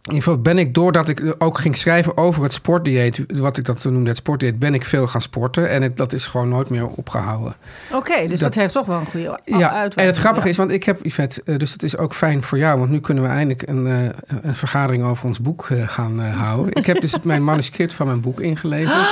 in 0.01 0.13
ieder 0.13 0.23
geval 0.23 0.41
ben 0.41 0.57
ik, 0.57 0.73
doordat 0.73 1.07
ik 1.09 1.35
ook 1.37 1.57
ging 1.59 1.77
schrijven 1.77 2.17
over 2.17 2.43
het 2.43 2.53
sportdieet, 2.53 3.23
wat 3.33 3.57
ik 3.57 3.65
dat 3.65 3.81
toen 3.81 3.93
noemde, 3.93 4.09
het 4.09 4.17
sportdieet, 4.17 4.59
ben 4.59 4.73
ik 4.73 4.85
veel 4.85 5.07
gaan 5.07 5.21
sporten. 5.21 5.69
En 5.69 5.81
het, 5.81 5.97
dat 5.97 6.13
is 6.13 6.25
gewoon 6.27 6.49
nooit 6.49 6.69
meer 6.69 6.87
opgehouden. 6.87 7.55
Oké, 7.93 8.19
dus 8.21 8.29
dat, 8.29 8.39
Dat- 8.39 8.55
heeft 8.55 8.73
toch 8.73 8.85
wel 8.85 8.99
een 8.99 9.05
goede 9.05 9.39
Ja, 9.45 9.57
uitwerking. 9.57 9.93
en 9.95 10.05
het 10.05 10.17
grappige 10.17 10.45
Ja. 10.45 10.51
is, 10.51 10.57
want 10.57 10.71
ik 10.71 10.83
heb 10.83 11.05
Yvette, 11.05 11.41
eh, 11.45 11.57
dus 11.57 11.71
het 11.71 11.83
is 11.83 11.97
ook 11.97 12.13
fijn 12.13 12.43
voor 12.43 12.57
jou, 12.57 12.79
want 12.79 12.91
nu 12.91 12.99
kunnen 12.99 13.23
we 13.23 13.29
eindelijk 13.29 13.67
een, 13.69 13.87
eh, 13.87 14.03
een 14.41 14.55
vergadering 14.55 15.03
over 15.03 15.25
ons 15.25 15.41
boek 15.41 15.67
eh, 15.69 15.87
gaan 15.87 16.19
houden. 16.19 16.73
ik 16.75 16.85
heb 16.85 17.01
dus 17.01 17.15
mijn 17.23 17.43
manuscript 17.43 17.93
van 17.93 18.05
mijn 18.07 18.21
boek 18.21 18.39
ingeleverd. 18.39 19.07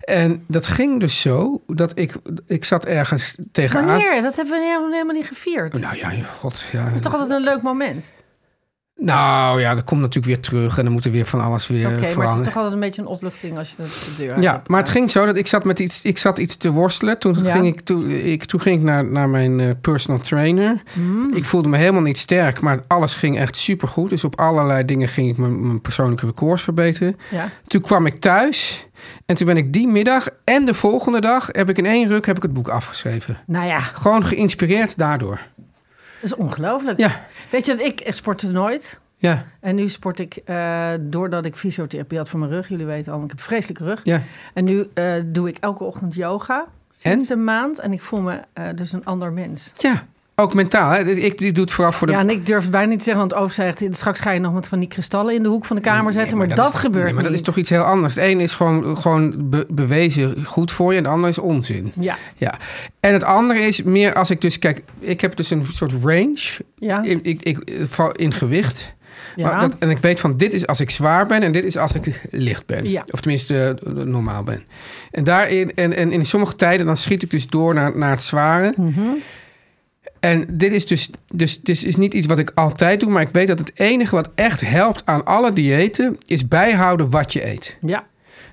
En 0.00 0.44
dat 0.46 0.66
ging 0.66 1.00
dus 1.00 1.20
zo 1.20 1.62
dat 1.66 1.92
ik, 1.94 2.14
ik 2.46 2.64
zat 2.64 2.84
ergens 2.84 3.36
tegenaan. 3.52 3.86
Wanneer? 3.86 4.22
Dat 4.22 4.36
hebben 4.36 4.58
we 4.58 4.64
helemaal, 4.66 4.90
helemaal 4.92 5.14
niet 5.14 5.26
gevierd. 5.26 5.80
Nou 5.80 5.96
ja, 5.96 6.10
god. 6.38 6.64
Ja. 6.72 6.84
Dat 6.84 6.94
is 6.94 7.00
toch 7.00 7.12
altijd 7.12 7.30
een 7.30 7.44
leuk 7.44 7.62
moment? 7.62 8.10
Nou 9.02 9.60
ja, 9.60 9.74
dat 9.74 9.84
komt 9.84 10.00
natuurlijk 10.00 10.26
weer 10.34 10.40
terug 10.42 10.78
en 10.78 10.84
dan 10.84 10.92
moet 10.92 11.04
er 11.04 11.10
weer 11.10 11.24
van 11.24 11.40
alles 11.40 11.66
weer 11.66 11.86
Oké, 11.86 12.14
maar 12.16 12.26
het 12.28 12.38
is 12.38 12.44
toch 12.46 12.54
altijd 12.56 12.72
een 12.72 12.80
beetje 12.80 13.02
een 13.02 13.08
opluchting 13.08 13.58
als 13.58 13.70
je 13.70 13.76
de, 13.76 13.82
de 13.82 14.22
deur 14.22 14.40
Ja, 14.40 14.52
hebt. 14.52 14.68
maar 14.68 14.80
het 14.80 14.88
ging 14.88 15.10
zo 15.10 15.26
dat 15.26 15.36
ik 15.36 15.46
zat 15.46 15.64
met 15.64 15.78
iets, 15.78 16.02
ik 16.02 16.18
zat 16.18 16.38
iets 16.38 16.56
te 16.56 16.70
worstelen. 16.70 17.18
Toen 17.18 17.36
Ja. 17.44 17.52
ging 17.52 17.66
ik, 17.66 17.80
toen, 17.80 18.10
ik, 18.10 18.44
toen 18.44 18.60
ging 18.60 18.76
ik 18.78 18.82
naar, 18.84 19.04
naar 19.04 19.28
mijn 19.28 19.60
eh, 19.60 19.66
personal 19.80 20.20
trainer. 20.20 20.82
Hmm. 20.92 21.34
Ik 21.34 21.44
voelde 21.44 21.68
me 21.68 21.76
helemaal 21.76 22.02
niet 22.02 22.18
sterk, 22.18 22.60
maar 22.60 22.78
alles 22.86 23.14
ging 23.14 23.38
echt 23.38 23.56
supergoed. 23.56 24.10
Dus 24.10 24.24
op 24.24 24.38
allerlei 24.40 24.84
dingen 24.84 25.08
ging 25.08 25.30
ik 25.30 25.36
mijn, 25.36 25.66
mijn 25.66 25.80
persoonlijke 25.80 26.26
records 26.26 26.62
verbeteren. 26.62 27.16
Ja. 27.30 27.48
Toen 27.66 27.80
kwam 27.80 28.06
ik 28.06 28.18
thuis 28.18 28.86
en 29.26 29.34
toen 29.34 29.46
ben 29.46 29.56
ik 29.56 29.72
die 29.72 29.88
middag 29.88 30.28
en 30.44 30.64
de 30.64 30.74
volgende 30.74 31.20
dag 31.20 31.46
heb 31.50 31.68
ik 31.68 31.78
in 31.78 31.86
één 31.86 32.08
ruk 32.08 32.26
heb 32.26 32.36
ik 32.36 32.42
het 32.42 32.52
boek 32.52 32.68
afgeschreven. 32.68 33.38
Nou 33.46 33.66
ja, 33.66 33.78
Gewoon 33.80 34.24
geïnspireerd 34.26 34.98
daardoor. 34.98 35.40
Dat 36.20 36.30
is 36.30 36.34
ongelooflijk. 36.34 36.98
Ja, 36.98 37.26
Weet 37.50 37.66
je 37.66 37.74
dat 37.76 37.86
ik 37.86 38.02
sportte 38.08 38.50
nooit. 38.50 39.00
ja, 39.16 39.46
En 39.60 39.74
nu 39.74 39.88
sport 39.88 40.18
ik, 40.18 40.34
eh, 40.36 40.90
doordat 41.00 41.44
ik 41.44 41.56
fysiotherapie 41.56 42.18
had 42.18 42.28
voor 42.28 42.38
mijn 42.38 42.50
rug. 42.50 42.68
Jullie 42.68 42.86
weten 42.86 43.12
al, 43.12 43.22
ik 43.22 43.28
heb 43.28 43.38
een 43.38 43.44
vreselijke 43.44 43.84
rug. 43.84 44.00
ja. 44.04 44.22
En 44.54 44.64
nu 44.64 44.88
eh, 44.94 45.12
doe 45.26 45.48
ik 45.48 45.56
elke 45.60 45.84
ochtend 45.84 46.14
yoga. 46.14 46.66
Sinds 46.98 47.28
een 47.28 47.44
maand. 47.44 47.78
En 47.78 47.92
ik 47.92 48.00
voel 48.02 48.20
me 48.20 48.40
eh, 48.52 48.68
dus 48.74 48.92
een 48.92 49.04
ander 49.04 49.32
mens. 49.32 49.72
Ja, 49.76 50.06
ook 50.40 50.54
mentaal. 50.54 50.90
Hè? 50.90 50.98
Ik, 51.10 51.40
ik 51.40 51.54
doe 51.54 51.64
het 51.64 51.72
vooral 51.72 51.92
voor 51.92 52.06
de 52.06 52.12
Ja, 52.12 52.18
en 52.18 52.30
ik 52.30 52.46
durf 52.46 52.62
het 52.62 52.70
bijna 52.70 52.88
niet 52.88 52.98
te 52.98 53.04
zeggen. 53.04 53.28
Want 53.28 53.42
Oof 53.42 53.52
zegt, 53.52 53.82
straks 53.90 54.20
ga 54.20 54.30
je 54.30 54.40
nog 54.40 54.52
met 54.52 54.68
van 54.68 54.78
die 54.78 54.88
kristallen 54.88 55.34
in 55.34 55.42
de 55.42 55.48
hoek 55.48 55.64
van 55.64 55.76
de 55.76 55.82
kamer 55.82 56.12
zetten. 56.12 56.38
Nee, 56.38 56.46
maar, 56.46 56.56
dat, 56.56 56.74
gebeurt 56.74 57.04
nee, 57.04 57.14
maar 57.14 57.22
dat 57.22 57.32
niet. 57.32 57.40
is 57.40 57.46
toch 57.46 57.56
iets 57.56 57.70
heel 57.70 57.82
anders. 57.82 58.14
Het 58.14 58.24
ene 58.24 58.42
is 58.42 58.54
gewoon, 58.54 58.96
gewoon 58.98 59.34
be- 59.38 59.66
bewezen 59.68 60.44
goed 60.44 60.72
voor 60.72 60.92
je 60.92 60.98
en 60.98 61.04
het 61.04 61.12
andere 61.12 61.28
is 61.32 61.38
onzin. 61.38 61.92
Ja, 62.00 62.16
Ja. 62.36 62.54
En 63.00 63.12
het 63.12 63.24
andere 63.24 63.60
is 63.60 63.82
meer 63.82 64.14
als 64.14 64.30
ik 64.30 64.40
dus... 64.40 64.58
Kijk, 64.58 64.82
ik 64.98 65.20
heb 65.20 65.36
dus 65.36 65.50
een 65.50 65.66
soort 65.66 65.92
range 66.02 66.58
ja, 66.78 67.02
in, 67.02 67.20
ik, 67.22 67.42
ik, 67.42 67.58
val 67.88 68.12
in 68.12 68.32
gewicht. 68.32 68.94
ja. 69.36 69.50
Maar 69.50 69.60
dat, 69.60 69.72
en 69.78 69.90
ik 69.90 69.98
weet 69.98 70.20
van 70.20 70.36
dit 70.36 70.52
is 70.52 70.66
als 70.66 70.80
ik 70.80 70.90
zwaar 70.90 71.26
ben 71.26 71.42
en 71.42 71.52
dit 71.52 71.64
is 71.64 71.76
als 71.76 71.92
ik 71.92 72.20
licht 72.30 72.66
ben. 72.66 72.90
Ja. 72.90 73.02
Of 73.10 73.20
tenminste 73.20 73.76
eh, 73.86 73.92
normaal 74.04 74.42
ben. 74.42 74.62
En, 75.10 75.24
daarin, 75.24 75.74
en, 75.74 75.92
en 75.96 76.12
in 76.12 76.24
sommige 76.26 76.56
tijden 76.56 76.86
dan 76.86 76.96
schiet 76.96 77.22
ik 77.22 77.30
dus 77.30 77.46
door 77.46 77.74
naar, 77.74 77.96
naar 77.98 78.10
het 78.10 78.22
zware. 78.22 78.72
Mhm. 78.76 79.00
En 80.20 80.46
dit 80.48 80.72
is 80.72 80.86
dus, 80.86 81.10
dus 81.34 81.60
dit 81.60 81.84
is 81.84 81.96
niet 81.96 82.14
iets 82.14 82.26
wat 82.26 82.38
ik 82.38 82.50
altijd 82.54 83.00
doe, 83.00 83.10
maar 83.10 83.22
ik 83.22 83.28
weet 83.28 83.46
dat 83.46 83.58
het 83.58 83.78
enige 83.78 84.14
wat 84.14 84.30
echt 84.34 84.60
helpt 84.60 85.06
aan 85.06 85.24
alle 85.24 85.52
diëten 85.52 86.16
is 86.26 86.48
bijhouden 86.48 87.10
wat 87.10 87.32
je 87.32 87.46
eet. 87.46 87.76
ja, 87.80 88.04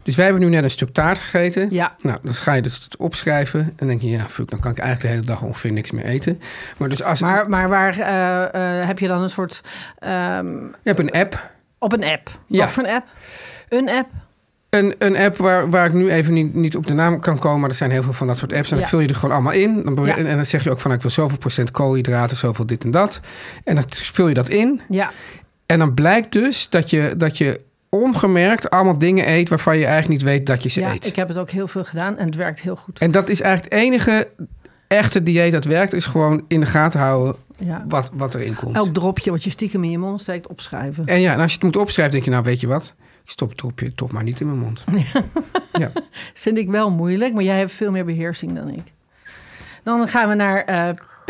Dus 0.04 0.16
wij 0.16 0.26
hebben 0.26 0.44
nu 0.44 0.50
net 0.50 0.64
een 0.64 0.70
stuk 0.72 0.90
taart 0.90 1.20
gegeten. 1.20 1.68
ja. 1.72 1.96
Nou, 2.00 2.18
dan 2.22 2.34
ga 2.34 2.54
je 2.54 2.62
dus 2.62 2.84
het 2.84 2.98
opschrijven 2.98 3.60
en 3.60 3.74
dan 3.76 3.88
denk 3.88 4.02
je, 4.02 4.10
ja, 4.10 4.26
fuck, 4.30 4.50
dan 4.50 4.60
kan 4.60 4.72
ik 4.72 4.78
eigenlijk 4.78 5.10
de 5.10 5.14
hele 5.20 5.34
dag 5.34 5.42
ongeveer 5.48 5.72
niks 5.72 5.92
meer 5.92 6.06
eten. 6.06 6.42
Maar 6.78 6.90
dus 6.90 7.04
als 7.04 7.20
Maar, 7.22 7.50
maar 7.50 7.70
waar 7.70 8.00
eh, 8.00 8.80
eh, 8.82 8.88
heb 8.88 9.00
je 9.00 9.08
dan 9.08 9.22
een 9.22 9.30
soort... 9.30 9.62
ehm, 10.00 10.56
je 10.56 10.70
hebt 10.84 11.00
een 11.00 11.12
app, 11.12 11.52
op 11.80 11.94
een 11.94 12.04
app. 12.04 12.40
Ja. 12.48 12.60
Wat 12.60 12.72
voor 12.72 12.84
een 12.84 12.90
app? 12.90 13.08
Een 13.70 13.90
app? 13.90 14.10
Een, 14.78 14.96
een 14.98 15.18
app 15.18 15.38
waar, 15.38 15.70
waar 15.70 15.86
ik 15.86 15.94
nu 15.94 16.10
even 16.12 16.34
niet, 16.34 16.54
niet 16.54 16.76
op 16.76 16.88
de 16.88 16.94
naam 16.94 17.20
kan 17.20 17.38
komen. 17.40 17.60
Maar 17.60 17.70
er 17.70 17.76
zijn 17.76 17.92
heel 17.92 18.04
veel 18.04 18.14
van 18.14 18.28
dat 18.28 18.38
soort 18.38 18.54
apps. 18.54 18.72
En 18.72 18.78
dan 18.80 18.88
vul 18.88 19.00
je 19.00 19.08
er 19.08 19.16
gewoon 19.16 19.36
allemaal 19.36 19.54
in. 19.54 19.84
Dan 19.84 20.06
Ja. 20.06 20.18
en, 20.18 20.28
en 20.28 20.36
dan 20.36 20.46
zeg 20.46 20.64
je 20.64 20.72
ook 20.72 20.80
van 20.80 20.92
ik 20.92 21.02
wil 21.02 21.12
zoveel 21.12 21.38
procent 21.38 21.72
koolhydraten, 21.72 22.38
zoveel 22.38 22.66
dit 22.66 22.84
en 22.84 22.92
dat. 22.92 23.20
En 23.64 23.76
dan 23.76 23.84
vul 23.88 24.28
je 24.28 24.34
dat 24.34 24.50
in. 24.50 24.82
Ja. 24.90 25.12
En 25.66 25.80
dan 25.80 25.94
blijkt 25.94 26.32
dus 26.32 26.70
dat 26.70 26.90
je, 26.90 27.14
dat 27.18 27.38
je 27.38 27.62
ongemerkt 27.90 28.70
allemaal 28.70 28.98
dingen 28.98 29.30
eet 29.30 29.50
waarvan 29.50 29.78
je 29.78 29.86
eigenlijk 29.86 30.22
niet 30.22 30.30
weet 30.32 30.46
dat 30.46 30.64
je 30.64 30.70
ze 30.70 30.80
ja, 30.80 30.94
eet. 30.94 31.06
ik 31.06 31.16
heb 31.16 31.28
het 31.28 31.38
ook 31.38 31.50
heel 31.50 31.68
veel 31.68 31.84
gedaan 31.84 32.18
en 32.18 32.26
het 32.26 32.36
werkt 32.36 32.60
heel 32.62 32.76
goed. 32.76 33.00
En 33.00 33.12
dat 33.12 33.30
is 33.30 33.42
eigenlijk 33.42 33.74
het 33.74 33.84
enige 33.84 34.28
echte 34.88 35.24
dieet 35.24 35.52
dat 35.52 35.66
werkt, 35.66 35.94
is 35.94 36.06
gewoon 36.06 36.44
in 36.48 36.60
de 36.60 36.66
gaten 36.66 37.00
houden 37.00 37.36
Ja. 37.58 37.86
wat, 37.88 38.10
wat 38.14 38.36
erin 38.36 38.54
komt. 38.56 38.76
Elk 38.76 38.94
dropje 38.94 39.32
wat 39.32 39.44
je 39.44 39.50
stiekem 39.50 39.84
in 39.84 39.90
je 39.92 39.98
mond 39.98 40.22
steekt, 40.22 40.48
opschrijven. 40.48 41.06
En 41.06 41.22
ja, 41.22 41.34
en 41.34 41.40
als 41.40 41.50
je 41.52 41.56
het 41.56 41.64
moet 41.66 41.78
opschrijven, 41.78 42.14
denk 42.14 42.26
je, 42.26 42.32
nou 42.32 42.44
weet 42.44 42.60
je 42.60 42.68
wat? 42.68 42.94
Ik 43.28 43.34
stop 43.34 43.50
het 43.50 43.98
toch 43.98 44.12
maar 44.12 44.24
niet 44.24 44.40
in 44.40 44.48
mijn 44.48 44.60
mond. 44.60 44.86
Ja. 45.72 45.92
Vind 46.34 46.58
ik 46.58 46.70
wel 46.70 46.92
moeilijk, 46.92 47.34
maar 47.34 47.44
jij 47.44 47.58
hebt 47.58 47.72
veel 47.72 47.92
meer 47.92 48.06
beheersing 48.06 48.56
dan 48.56 48.70
ik. 48.70 48.92
Dan 49.84 50.08
gaan 50.08 50.30
we 50.30 50.36
naar 50.36 50.66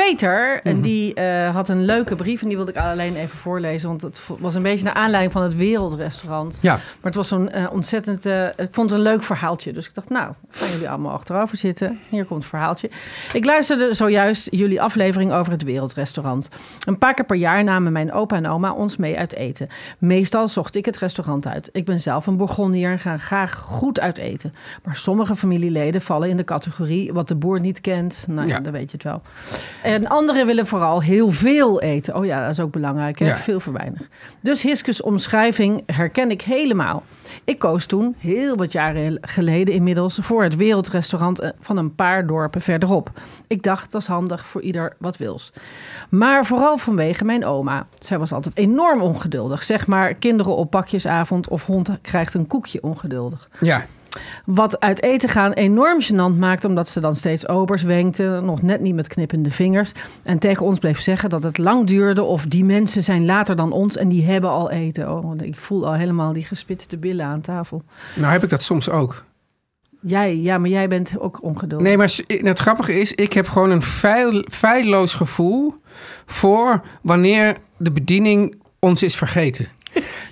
Peter. 0.05 0.59
En 0.63 0.81
die 0.81 1.13
eh, 1.13 1.55
had 1.55 1.69
een 1.69 1.85
leuke 1.85 2.15
brief 2.15 2.41
en 2.41 2.47
die 2.47 2.55
wilde 2.57 2.71
ik 2.71 2.77
alleen 2.77 3.15
even 3.15 3.37
voorlezen. 3.37 3.87
Want 3.89 4.01
het 4.01 4.21
was 4.39 4.55
een 4.55 4.61
beetje 4.61 4.85
naar 4.85 4.93
aanleiding 4.93 5.33
van 5.33 5.41
het 5.43 5.55
Wereldrestaurant. 5.55 6.57
Ja. 6.61 6.73
Maar 6.73 6.81
het 7.01 7.15
was 7.15 7.27
zo'n 7.27 7.49
eh, 7.49 7.65
ontzettend... 7.71 8.25
eh, 8.25 8.45
ik 8.45 8.67
vond 8.71 8.89
het 8.89 8.99
een 8.99 9.05
leuk 9.05 9.23
verhaaltje. 9.23 9.73
Dus 9.73 9.87
ik 9.87 9.93
dacht, 9.93 10.09
nou, 10.09 10.33
gaan 10.49 10.69
jullie 10.69 10.89
allemaal 10.89 11.11
achterover 11.13 11.57
zitten. 11.57 11.99
Hier 12.09 12.25
komt 12.25 12.39
het 12.39 12.49
verhaaltje. 12.49 12.89
Ik 13.33 13.45
luisterde 13.45 13.93
zojuist 13.93 14.47
jullie 14.51 14.81
aflevering 14.81 15.31
over 15.31 15.51
het 15.51 15.63
Wereldrestaurant. 15.63 16.49
Een 16.85 16.97
paar 16.97 17.13
keer 17.13 17.25
per 17.25 17.35
jaar 17.37 17.63
namen 17.63 17.91
mijn 17.91 18.11
opa 18.13 18.35
en 18.35 18.47
oma 18.47 18.71
ons 18.73 18.97
mee 18.97 19.17
uit 19.17 19.33
eten. 19.33 19.67
Meestal 19.97 20.47
zocht 20.47 20.75
ik 20.75 20.85
het 20.85 20.97
restaurant 20.97 21.47
uit. 21.47 21.69
Ik 21.71 21.85
ben 21.85 21.99
zelf 21.99 22.27
een 22.27 22.37
Bourgondier 22.37 22.91
en 22.91 22.99
ga 22.99 23.17
graag 23.17 23.53
goed 23.55 23.99
uit 23.99 24.17
eten. 24.17 24.53
Maar 24.83 24.95
sommige 24.95 25.35
familieleden 25.35 26.01
vallen 26.01 26.29
in 26.29 26.37
de 26.37 26.43
categorie 26.43 27.13
wat 27.13 27.27
de 27.27 27.35
boer 27.35 27.59
niet 27.59 27.81
kent. 27.81 28.25
Nou 28.27 28.47
ja, 28.47 28.55
Ja. 28.55 28.59
dan 28.61 28.73
weet 28.73 28.91
je 28.91 28.97
het 28.97 29.03
wel. 29.03 29.21
En 29.87 30.07
anderen 30.07 30.45
willen 30.45 30.67
vooral 30.67 31.01
heel 31.01 31.31
veel 31.31 31.81
eten. 31.81 32.15
Oh 32.15 32.25
ja, 32.25 32.41
dat 32.41 32.49
is 32.49 32.59
ook 32.59 32.71
belangrijk. 32.71 33.19
Hè? 33.19 33.25
Ja. 33.25 33.35
Veel 33.35 33.59
voor 33.59 33.73
weinig. 33.73 34.01
Dus 34.39 34.61
Hiskes 34.61 35.01
omschrijving 35.01 35.83
herken 35.85 36.31
ik 36.31 36.41
helemaal. 36.41 37.03
Ik 37.43 37.59
koos 37.59 37.85
toen, 37.85 38.15
heel 38.17 38.55
wat 38.55 38.71
jaren 38.71 39.17
geleden 39.21 39.73
inmiddels, 39.73 40.19
voor 40.21 40.43
het 40.43 40.55
wereldrestaurant 40.55 41.39
eh, 41.39 41.49
van 41.59 41.77
een 41.77 41.95
paar 41.95 42.27
dorpen 42.27 42.61
verderop. 42.61 43.11
Ik 43.47 43.63
dacht, 43.63 43.91
dat 43.91 44.01
is 44.01 44.07
handig 44.07 44.45
voor 44.45 44.61
ieder 44.61 44.95
wat 44.97 45.17
wils. 45.17 45.51
Maar 46.09 46.45
vooral 46.45 46.77
vanwege 46.77 47.25
mijn 47.25 47.45
oma. 47.45 47.87
Zij 47.99 48.19
was 48.19 48.31
altijd 48.31 48.57
enorm 48.57 49.01
ongeduldig. 49.01 49.63
Zeg 49.63 49.87
maar 49.87 50.13
kinderen 50.13 50.55
op 50.55 50.69
pakjesavond 50.69 51.47
of 51.47 51.65
hond 51.65 51.89
krijgt 52.01 52.33
een 52.33 52.47
koekje 52.47 52.83
ongeduldig. 52.83 53.49
Ja. 53.59 53.85
Wat 54.45 54.79
uit 54.79 55.03
eten 55.03 55.29
gaan 55.29 55.51
enorm 55.51 56.01
gênant 56.01 56.37
maakt, 56.37 56.65
omdat 56.65 56.89
ze 56.89 56.99
dan 56.99 57.15
steeds 57.15 57.47
obers 57.47 57.83
wenkte, 57.83 58.39
nog 58.43 58.61
net 58.61 58.81
niet 58.81 58.95
met 58.95 59.07
knippende 59.07 59.51
vingers. 59.51 59.91
En 60.23 60.39
tegen 60.39 60.65
ons 60.65 60.79
bleef 60.79 60.99
zeggen 60.99 61.29
dat 61.29 61.43
het 61.43 61.57
lang 61.57 61.87
duurde 61.87 62.23
of 62.23 62.45
die 62.45 62.65
mensen 62.65 63.03
zijn 63.03 63.25
later 63.25 63.55
dan 63.55 63.71
ons 63.71 63.97
en 63.97 64.09
die 64.09 64.25
hebben 64.25 64.49
al 64.49 64.71
eten. 64.71 65.11
Oh, 65.11 65.23
want 65.23 65.43
ik 65.43 65.57
voel 65.57 65.85
al 65.87 65.93
helemaal 65.93 66.33
die 66.33 66.45
gespitste 66.45 66.97
billen 66.97 67.25
aan 67.25 67.41
tafel. 67.41 67.81
Nou 68.15 68.31
heb 68.31 68.43
ik 68.43 68.49
dat 68.49 68.61
soms 68.61 68.89
ook. 68.89 69.25
Jij, 70.01 70.37
ja, 70.37 70.57
maar 70.57 70.69
jij 70.69 70.87
bent 70.87 71.19
ook 71.19 71.43
ongeduldig. 71.43 71.87
Nee, 71.87 71.97
maar 71.97 72.19
het 72.27 72.59
grappige 72.59 72.99
is, 72.99 73.13
ik 73.13 73.33
heb 73.33 73.47
gewoon 73.47 73.69
een 73.69 73.81
feil, 73.81 74.43
feilloos 74.51 75.13
gevoel 75.13 75.75
voor 76.25 76.81
wanneer 77.01 77.57
de 77.77 77.91
bediening 77.91 78.55
ons 78.79 79.03
is 79.03 79.15
vergeten. 79.15 79.67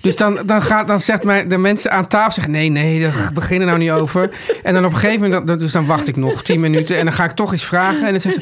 Dus 0.06 0.16
dan, 0.16 0.38
dan, 0.46 0.62
gaat, 0.62 0.86
dan 0.88 1.00
zegt 1.00 1.24
mij 1.24 1.46
de 1.46 1.58
mensen 1.58 1.90
aan 1.90 2.06
tafel 2.06 2.30
zeggen: 2.32 2.52
nee, 2.52 2.68
nee, 2.68 3.00
daar 3.00 3.30
beginnen 3.34 3.66
nou 3.66 3.78
niet 3.78 3.90
over. 3.90 4.30
En 4.62 4.74
dan 4.74 4.84
op 4.84 4.92
een 4.92 4.98
gegeven 4.98 5.22
moment, 5.22 5.46
dan- 5.46 5.58
dus 5.58 5.72
dan 5.72 5.86
wacht 5.86 6.08
ik 6.08 6.16
nog 6.16 6.42
tien 6.42 6.60
minuten 6.60 6.98
en 6.98 7.04
dan 7.04 7.14
ga 7.14 7.24
ik 7.24 7.30
toch 7.30 7.52
eens 7.52 7.64
vragen. 7.64 8.04
En 8.06 8.10
dan 8.10 8.20
zegt 8.20 8.34
ze: 8.34 8.40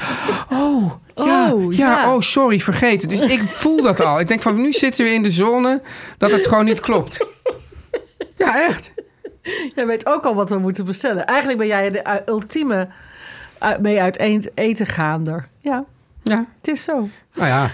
Oh, 0.53 0.93
ja, 1.15 1.53
Oh, 1.53 1.75
ja, 1.75 2.01
ja. 2.03 2.15
oh, 2.15 2.21
sorry, 2.21 2.61
vergeten. 2.61 3.09
Dus 3.09 3.21
ik 3.21 3.43
voel 3.43 3.83
dat 3.83 4.01
al. 4.01 4.21
Ik 4.21 4.29
denk 4.29 4.43
van 4.43 4.61
nu 4.61 4.73
zitten 4.73 5.05
we 5.05 5.11
in 5.13 5.23
de 5.23 5.31
zone 5.31 5.83
dat 6.19 6.31
het 6.31 6.47
gewoon 6.47 6.65
niet 6.65 6.81
klopt. 6.81 7.27
Ja, 8.37 8.63
echt. 8.67 8.93
Jij 9.75 9.87
weet 9.87 10.07
ook 10.07 10.25
al 10.25 10.35
wat 10.35 10.51
we 10.51 10.59
moeten 10.59 10.85
bestellen. 10.85 11.27
Eigenlijk 11.27 11.59
ben 11.59 11.67
jij 11.69 11.91
de 11.91 12.23
ultieme 12.27 12.89
mee 13.81 14.01
uit 14.01 14.19
eten 14.55 14.87
gaander. 14.87 15.49
Ja, 15.61 15.85
Ja, 16.23 16.45
het 16.61 16.69
is 16.69 16.83
zo. 16.85 17.09
nou 17.35 17.49
ja. 17.49 17.71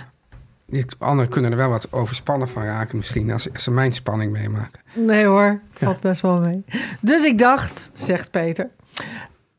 Anderen 0.98 1.30
kunnen 1.30 1.50
er 1.50 1.56
wel 1.56 1.68
wat 1.68 1.92
overspannen 1.92 2.48
van 2.48 2.62
raken 2.62 2.96
misschien 2.96 3.30
als, 3.32 3.52
als 3.52 3.62
ze 3.62 3.70
mijn 3.70 3.92
spanning 3.92 4.32
meemaken. 4.32 4.80
Nee 4.94 5.24
hoor, 5.24 5.60
valt 5.72 6.00
best 6.00 6.20
wel 6.20 6.38
mee. 6.38 6.64
Dus 7.00 7.24
ik 7.24 7.38
dacht, 7.38 7.90
zegt 7.94 8.30
Peter. 8.30 8.68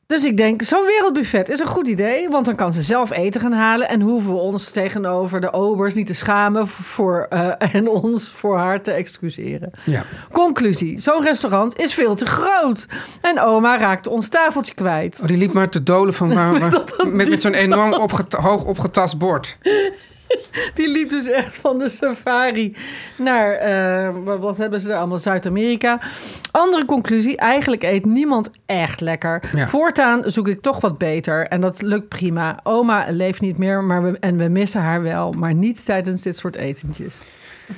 Dus 0.08 0.24
ik 0.24 0.38
denk, 0.38 0.62
zo'n 0.62 0.86
wereldbuffet 0.86 1.50
is 1.50 1.60
een 1.60 1.68
goed 1.68 1.88
idee. 1.88 2.30
Want 2.30 2.46
dan 2.46 2.56
kan 2.56 2.74
ze 2.74 2.82
zelf 2.82 3.12
eten 3.12 3.41
gaan 3.41 3.51
halen. 3.51 3.89
En 3.89 4.01
hoeven 4.01 4.32
we 4.32 4.38
ons 4.38 4.72
tegenover 4.72 5.41
de 5.41 5.53
obers 5.53 5.94
niet 5.94 6.08
te 6.08 6.13
schamen. 6.13 6.68
Voor, 6.68 7.25
eh, 7.30 7.48
en 7.75 7.88
ons 7.88 8.32
voor 8.32 8.58
haar 8.58 8.82
te 8.82 8.91
excuseren. 8.91 9.72
Ja. 9.84 10.03
Conclusie, 10.32 11.00
zo'n 11.00 11.24
restaurant 11.24 11.80
is 11.80 11.94
veel 11.94 12.15
te 12.15 12.25
groot. 12.25 12.86
En 13.22 13.39
oma 13.39 13.77
raakte 13.77 14.10
ons 14.10 14.30
tafeltje 14.30 14.74
kwijt. 14.74 15.20
Oh, 15.22 15.27
die 15.27 15.38
liep 15.38 15.53
maar 15.53 15.70
te 15.70 15.84
dolen 15.84 16.13
van 16.13 16.34
waar, 16.34 16.60
waar- 16.60 16.84
met, 17.08 17.30
met 17.30 17.41
zo'n 17.41 17.53
enorm 17.53 17.94
opgeta- 17.94 18.41
hoog 18.41 18.63
opgetast 18.63 19.18
bord. 19.18 19.58
Die 20.76 20.88
liep 20.90 21.10
dus 21.10 21.26
echt 21.28 21.58
van 21.58 21.80
de 21.80 21.90
safari 21.90 22.76
naar, 23.18 23.52
eh, 23.54 24.16
wat- 24.40 24.58
hebben 24.58 24.80
ze 24.82 24.88
daar 24.88 24.98
allemaal, 24.98 25.20
Zuid-Amerika. 25.20 26.02
Andere 26.52 26.86
conclusie, 26.86 27.38
eigenlijk 27.38 27.84
eet 27.84 28.06
niemand 28.06 28.50
echt 28.66 29.02
lekker. 29.02 29.44
Ja. 29.56 29.68
Voortaan 29.68 30.24
zoek 30.26 30.48
ik 30.48 30.62
toch 30.62 30.82
wat 30.82 30.98
beter 30.98 31.48
en 31.48 31.62
dat 31.62 31.82
lukt 31.82 32.08
prima. 32.10 32.60
Oma 32.64 33.06
leeft 33.10 33.42
niet 33.42 33.58
meer 33.58 33.84
maar 33.84 34.04
we, 34.04 34.18
en 34.20 34.38
we 34.38 34.48
missen 34.48 34.82
haar 34.82 35.02
wel, 35.02 35.32
maar 35.32 35.54
niet 35.54 35.86
tijdens 35.86 36.22
dit 36.22 36.36
soort 36.38 36.56
etentjes. 36.56 37.16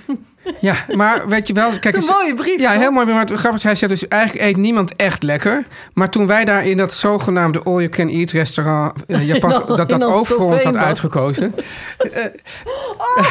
Ja, 0.59 0.75
maar 0.95 1.27
weet 1.27 1.47
je 1.47 1.53
wel... 1.53 1.69
Kijk, 1.79 1.95
is 1.95 2.07
een 2.07 2.13
mooie 2.13 2.33
brief, 2.33 2.59
Ja, 2.59 2.71
heel 2.71 2.91
mooi. 2.91 3.05
Maar 3.05 3.31
is, 3.53 3.63
hij 3.63 3.75
zegt 3.75 3.91
dus 3.91 4.07
eigenlijk 4.07 4.45
eet 4.45 4.57
niemand 4.57 4.95
echt 4.95 5.23
lekker. 5.23 5.65
Maar 5.93 6.09
toen 6.09 6.27
wij 6.27 6.45
daar 6.45 6.65
in 6.65 6.77
dat 6.77 6.93
zogenaamde 6.93 7.63
all-you-can-eat 7.63 8.31
restaurant... 8.31 9.05
eh, 9.05 9.27
Japans, 9.33 9.55
In 9.57 9.61
Am- 9.61 9.75
dat 9.75 9.89
dat 9.89 10.03
ook 10.03 10.25
voor 10.25 10.53
ons 10.53 10.63
had 10.63 10.75
uitgekozen... 10.75 11.53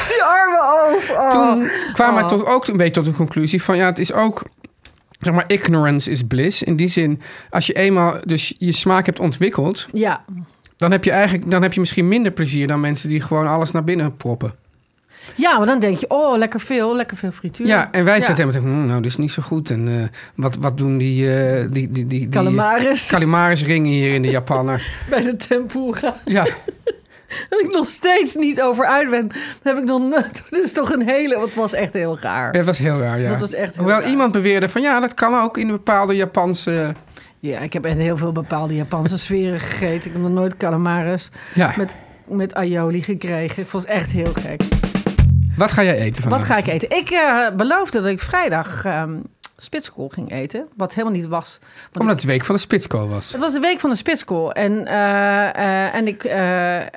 Die 0.09 0.23
arme 0.23 0.61
oof. 0.62 1.11
oh. 1.11 1.31
toen 1.31 1.71
kwamen 1.92 2.14
wij 2.14 2.23
Oh. 2.23 2.28
tot, 2.28 2.47
ook 2.47 2.66
een 2.66 2.76
beetje 2.76 2.92
tot 2.92 3.04
de 3.04 3.12
conclusie 3.12 3.62
van... 3.62 3.76
ja, 3.76 3.87
het 3.87 3.99
is 3.99 4.12
ook... 4.12 4.42
Zeg 5.21 5.35
maar, 5.35 5.45
ignorance 5.47 6.11
is 6.11 6.23
bliss. 6.23 6.62
In 6.62 6.76
die 6.76 6.88
zin, 6.88 7.21
als 7.50 7.66
je 7.66 7.73
eenmaal 7.73 8.16
dus 8.25 8.54
je 8.59 8.73
smaak 8.73 9.07
hebt 9.07 9.21
ontwikkeld... 9.21 9.88
Ja, 9.92 10.25
dan 10.76 10.90
heb 10.90 11.04
je 11.04 11.11
eigenlijk 11.11 11.50
dan 11.50 11.62
heb 11.62 11.73
je 11.73 11.81
misschien 11.81 12.09
minder 12.09 12.33
plezier 12.33 12.66
dan 12.66 12.81
mensen 12.81 13.09
die 13.09 13.21
gewoon 13.21 13.47
alles 13.47 13.71
naar 13.71 13.85
binnen 13.85 14.16
proppen. 14.16 14.54
Ja, 15.35 15.59
maar 15.59 15.67
dan 15.67 15.81
denk 15.81 15.97
je, 15.99 16.11
oh, 16.11 16.37
lekker 16.38 16.61
veel, 16.61 16.97
lekker 16.97 17.17
veel 17.17 17.31
frituur. 17.31 17.67
Ja, 17.67 17.88
en 17.93 18.05
wij 18.05 18.19
Ja. 18.19 18.25
zitten 18.25 18.45
helemaal 18.49 18.71
te 18.71 18.76
hm, 18.79 18.87
nou, 18.87 19.00
dit 19.02 19.11
is 19.11 19.17
niet 19.17 19.33
zo 19.33 19.43
goed. 19.43 19.71
En 19.71 19.88
eh, 19.88 19.95
wat, 20.35 20.57
wat 20.57 20.79
doen 20.79 20.99
die, 20.99 21.35
eh 21.37 21.61
die, 21.61 21.71
die, 21.71 21.91
die, 21.93 22.07
die 22.07 22.29
Calamaris 22.29 23.09
Calamarisringen 23.09 23.93
hier 23.93 24.14
in 24.14 24.23
de 24.23 24.31
Japaner? 24.38 24.88
bij 25.11 25.23
de 25.23 25.37
tempura. 25.37 26.17
Ja, 26.25 26.47
Dat 27.49 27.61
ik 27.61 27.71
nog 27.73 27.87
steeds 27.87 28.35
niet 28.35 28.62
over 28.62 28.87
uit 28.87 29.11
ben. 29.11 29.29
Dat 29.29 29.37
heb 29.62 29.76
ik 29.76 29.85
nog 29.85 30.00
nooit. 30.00 30.43
Dat 30.50 30.61
is 30.61 30.73
toch 30.73 30.91
een 30.93 31.02
hele. 31.09 31.38
Het 31.41 31.55
was 31.55 31.73
echt 31.73 31.93
heel 31.93 32.19
raar. 32.21 32.52
dat 32.52 32.64
was 32.64 32.79
heel 32.79 32.99
raar, 33.00 33.21
ja. 33.21 33.31
Dat 33.31 33.41
was 33.41 33.55
echt 33.55 33.76
Hoewel 33.76 34.00
raar. 34.00 34.09
iemand 34.09 34.33
beweerde 34.33 34.69
van 34.69 34.83
ja, 34.83 35.00
dat 35.00 35.14
kan 35.14 35.35
ook 35.43 35.57
in 35.59 35.67
een 35.67 35.73
bepaalde 35.73 36.14
Japanse... 36.17 36.95
Ja, 37.41 37.59
ik 37.59 37.73
heb 37.73 37.85
echt 37.85 37.97
heel 37.99 38.17
veel 38.17 38.33
bepaalde 38.33 38.75
Japanse 38.75 39.19
sferen 39.19 39.61
gegeten. 39.61 40.07
Ik 40.07 40.12
heb 40.12 40.23
nog 40.23 40.31
nooit 40.31 40.57
calamaris 40.57 41.31
Ja, 41.55 41.73
met, 41.76 41.95
met 42.31 42.55
aioli 42.55 43.02
gekregen. 43.02 43.62
Ik 43.62 43.69
vond 43.69 43.83
het 43.83 43.93
echt 43.93 44.11
heel 44.11 44.33
gek. 44.35 44.62
Wat 45.56 45.73
ga 45.73 45.82
jij 45.82 45.99
eten 45.99 46.23
vanavond? 46.23 46.49
Wat 46.49 46.56
ga 46.56 46.56
ik 46.56 46.66
eten? 46.66 46.99
Ik 46.99 47.11
eh, 47.11 47.56
beloofde 47.56 48.00
dat 48.00 48.11
ik 48.11 48.21
vrijdag 48.21 48.85
ehm 48.85 49.14
spitskool 49.56 50.09
ging 50.09 50.32
eten. 50.32 50.66
Wat 50.76 50.94
helemaal 50.94 51.16
niet 51.16 51.26
was. 51.26 51.59
Omdat 51.92 52.12
het 52.12 52.21
de 52.21 52.26
week 52.26 52.44
van 52.44 52.54
de 52.54 52.61
spitskool 52.61 53.09
was. 53.09 53.32
Het 53.32 53.40
was 53.40 53.52
de 53.52 53.61
week 53.61 53.80
van 53.80 53.90
de 53.90 53.97
spitskool. 53.97 54.52
En, 54.52 54.87
eh, 54.87 55.49
eh, 55.54 55.94
en, 55.94 56.06
ik, 56.06 56.25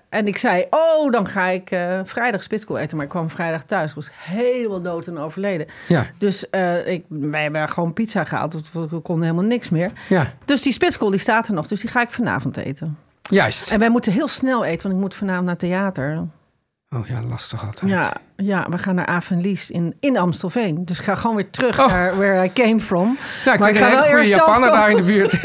en 0.10 0.28
ik 0.28 0.38
zei, 0.38 0.66
oh, 0.70 1.12
dan 1.12 1.28
ga 1.28 1.48
ik 1.48 1.68
vrijdag 2.04 2.44
spitskool 2.44 2.78
eten. 2.78 2.96
Maar 2.96 3.06
ik 3.06 3.12
kwam 3.12 3.30
vrijdag 3.30 3.64
thuis. 3.64 3.90
Ik 3.90 3.96
was 3.96 4.12
helemaal 4.18 4.82
dood 4.82 5.08
en 5.08 5.18
overleden. 5.18 5.68
Ja, 5.88 6.06
Dus 6.18 6.44
ik, 6.86 7.04
wij 7.08 7.42
hebben 7.42 7.70
gewoon 7.70 7.94
pizza 7.94 8.24
gehaald. 8.24 8.54
want 8.74 8.92
we 8.92 9.00
konden 9.00 9.24
helemaal 9.26 9.50
niks 9.50 9.70
meer. 9.70 9.92
ja, 10.10 10.34
Dus 10.46 10.62
die 10.62 10.74
spitskool 10.74 11.10
die 11.10 11.20
staat 11.20 11.48
er 11.48 11.54
nog. 11.54 11.68
Dus 11.68 11.82
die 11.82 11.90
ga 11.90 12.02
ik 12.02 12.10
vanavond 12.10 12.58
eten. 12.58 12.98
juist. 13.22 13.72
En 13.72 13.80
wij 13.80 13.90
moeten 13.90 14.12
heel 14.12 14.28
snel 14.28 14.66
eten, 14.66 14.84
want 14.84 14.96
ik 14.96 15.02
moet 15.02 15.16
vanavond 15.16 15.46
naar 15.46 15.58
theater. 15.58 16.28
Oh 16.96 17.08
ja, 17.08 17.20
lastig 17.30 17.66
altijd. 17.66 17.92
Ja, 17.92 18.14
ja 18.36 18.68
we 18.70 18.78
gaan 18.78 18.96
naar 18.96 19.06
Avenlies 19.06 19.72
in, 19.72 19.96
in 20.00 20.18
Amstelveen. 20.18 20.86
Dus 20.86 21.00
ik 21.00 21.04
ga 21.06 21.16
gewoon 21.16 21.36
weer 21.36 21.50
terug 21.50 21.80
Oh. 21.80 21.88
naar 21.88 22.18
where 22.18 22.44
I 22.46 22.54
came 22.54 22.80
from. 22.80 23.18
Ja, 23.46 23.54
ik 23.54 23.60
Maar 23.60 23.70
ik 23.70 23.76
een 23.76 23.82
ga 23.82 23.88
hele 23.90 24.02
goede 24.02 24.18
eerst 24.20 24.32
zelf 24.34 24.48
Japaner 24.48 24.72
daar 24.72 24.90
in 24.90 24.96
de 24.96 25.04
buurt. 25.04 25.40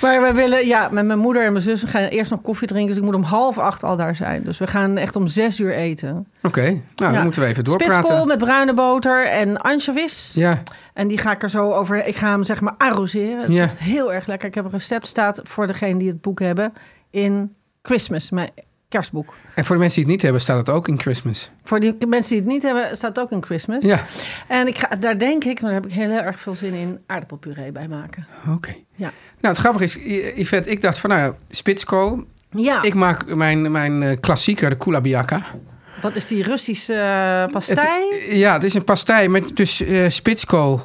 Maar 0.00 0.22
we 0.22 0.32
willen, 0.32 0.66
ja, 0.66 0.88
met 0.90 1.04
mijn 1.04 1.18
moeder 1.18 1.44
en 1.44 1.52
mijn 1.52 1.64
zus 1.64 1.82
we 1.82 1.88
gaan 1.88 2.02
eerst 2.02 2.30
nog 2.30 2.40
koffie 2.40 2.68
drinken. 2.68 2.88
Dus 2.88 2.98
ik 2.98 3.04
moet 3.04 3.14
om 3.14 3.22
half 3.22 3.58
acht 3.58 3.82
al 3.82 3.96
daar 3.96 4.16
zijn. 4.16 4.42
Dus 4.42 4.58
we 4.58 4.66
gaan 4.66 4.96
echt 4.96 5.16
om 5.16 5.26
zes 5.26 5.60
uur 5.60 5.74
eten. 5.74 6.26
Oké, 6.42 6.80
nou 6.96 7.12
dan 7.12 7.22
moeten 7.22 7.40
we 7.42 7.46
even 7.46 7.64
Spitskool 7.66 8.00
doorpraten. 8.02 8.26
met 8.26 8.38
bruine 8.38 8.74
boter 8.74 9.26
en 9.28 9.56
anchovies. 9.60 10.32
Ja, 10.34 10.62
En 10.94 11.08
die 11.08 11.18
ga 11.18 11.32
ik 11.32 11.42
er 11.42 11.50
zo 11.50 11.72
over. 11.72 12.06
Ik 12.06 12.16
ga 12.16 12.28
hem 12.30 12.44
zeg 12.44 12.60
maar 12.60 12.74
arroseren. 12.78 13.40
Het 13.40 13.48
is 13.48 13.54
Ja. 13.54 13.62
echt 13.62 13.78
heel 13.78 14.12
erg 14.12 14.26
lekker. 14.26 14.48
Ik 14.48 14.54
heb 14.54 14.64
een 14.64 14.70
recept 14.70 15.06
staat 15.06 15.40
voor 15.42 15.66
degene 15.66 15.98
die 15.98 16.08
het 16.08 16.20
boek 16.20 16.40
hebben 16.40 16.72
in 17.10 17.54
Christmas, 17.82 18.30
mijn 18.30 18.50
kerstboek. 18.98 19.34
en 19.54 19.64
voor 19.64 19.74
de 19.74 19.80
mensen 19.80 19.96
die 20.02 20.04
het 20.04 20.12
niet 20.12 20.22
hebben, 20.22 20.40
staat 20.40 20.56
het 20.56 20.70
ook 20.70 20.88
in 20.88 21.00
Christmas. 21.00 21.50
Voor 21.64 21.80
die 21.80 22.06
mensen 22.06 22.30
die 22.32 22.40
het 22.40 22.48
niet 22.52 22.62
hebben, 22.62 22.96
staat 22.96 23.16
het 23.16 23.24
ook 23.24 23.30
in 23.30 23.44
Christmas. 23.44 23.82
Ja, 23.84 24.00
En 24.48 24.66
ik 24.66 24.78
ga, 24.78 24.96
daar 24.96 25.18
denk 25.18 25.44
ik, 25.44 25.60
daar 25.60 25.72
heb 25.72 25.86
ik 25.86 25.92
heel 25.92 26.10
erg 26.10 26.40
veel 26.40 26.54
zin 26.54 26.74
in, 26.74 26.98
aardappelpuree 27.06 27.72
bij 27.72 27.88
maken. 27.88 28.26
oké. 28.50 28.74
Ja. 28.94 29.12
Nou, 29.40 29.54
het 29.54 29.58
grappige 29.58 29.84
is, 29.84 29.94
Yvette, 30.36 30.70
ik 30.70 30.80
dacht 30.80 30.98
van 30.98 31.10
nou 31.10 31.22
ja, 31.22 31.34
spitskool. 31.50 32.24
Ja, 32.50 32.82
Ik 32.82 32.94
maak 32.94 33.34
mijn, 33.34 33.70
mijn 33.70 34.02
eh, 34.02 34.16
klassieker, 34.20 34.70
de 34.70 34.76
kulabiaka. 34.76 35.42
dat 36.00 36.14
is 36.16 36.26
die 36.26 36.42
Russische 36.42 36.92
Het, 36.92 37.50
pastei. 37.50 38.36
ja, 38.38 38.52
het 38.52 38.62
is 38.64 38.74
een 38.74 38.84
pastei 38.84 39.28
met 39.28 39.56
dus 39.56 39.80
eh, 39.80 40.08
spitskool 40.08 40.80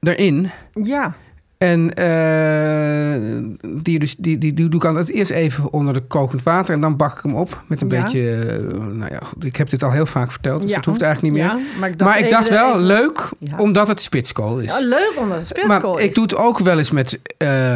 erin. 0.00 0.50
ja. 0.74 1.14
En 1.62 1.94
eh, 1.94 3.38
die, 3.82 3.98
dus, 3.98 4.16
die, 4.16 4.38
die, 4.38 4.52
die 4.54 4.68
doe 4.68 4.80
ik 4.80 4.86
altijd 4.86 5.08
eerst 5.10 5.30
even 5.30 5.72
onder 5.72 5.94
de 5.94 6.00
kokend 6.00 6.42
water. 6.42 6.74
En 6.74 6.80
dan 6.80 6.96
bak 6.96 7.16
ik 7.16 7.22
hem 7.22 7.34
op 7.34 7.62
met 7.66 7.80
een 7.80 7.88
Ja. 7.90 8.02
beetje... 8.02 8.34
eh, 8.34 8.58
nou 8.86 9.12
ja, 9.12 9.18
goed, 9.22 9.44
ik 9.44 9.56
heb 9.56 9.70
dit 9.70 9.82
al 9.82 9.90
heel 9.90 10.06
vaak 10.06 10.30
verteld, 10.30 10.62
dus 10.62 10.70
Ja. 10.70 10.76
dat 10.76 10.84
hoeft 10.84 11.02
eigenlijk 11.02 11.34
niet 11.34 11.42
meer. 11.44 11.52
Ja, 11.52 11.60
maar 11.80 11.88
ik 11.88 11.98
dacht, 11.98 12.10
maar 12.10 12.18
ik 12.18 12.24
even- 12.24 12.36
dacht 12.36 12.48
wel, 12.48 12.68
even- 12.70 12.82
leuk, 12.82 13.28
omdat 13.56 13.88
het 13.88 14.00
spitskool 14.00 14.58
is. 14.60 14.72
Ja, 14.72 14.80
leuk 14.86 15.12
omdat 15.18 15.38
het 15.38 15.46
spitskool 15.46 15.90
maar 15.92 16.00
is. 16.00 16.06
ik 16.06 16.14
doe 16.14 16.22
het 16.22 16.36
ook 16.36 16.58
wel 16.58 16.78
eens 16.78 16.90
met 16.90 17.18
eh, 17.36 17.74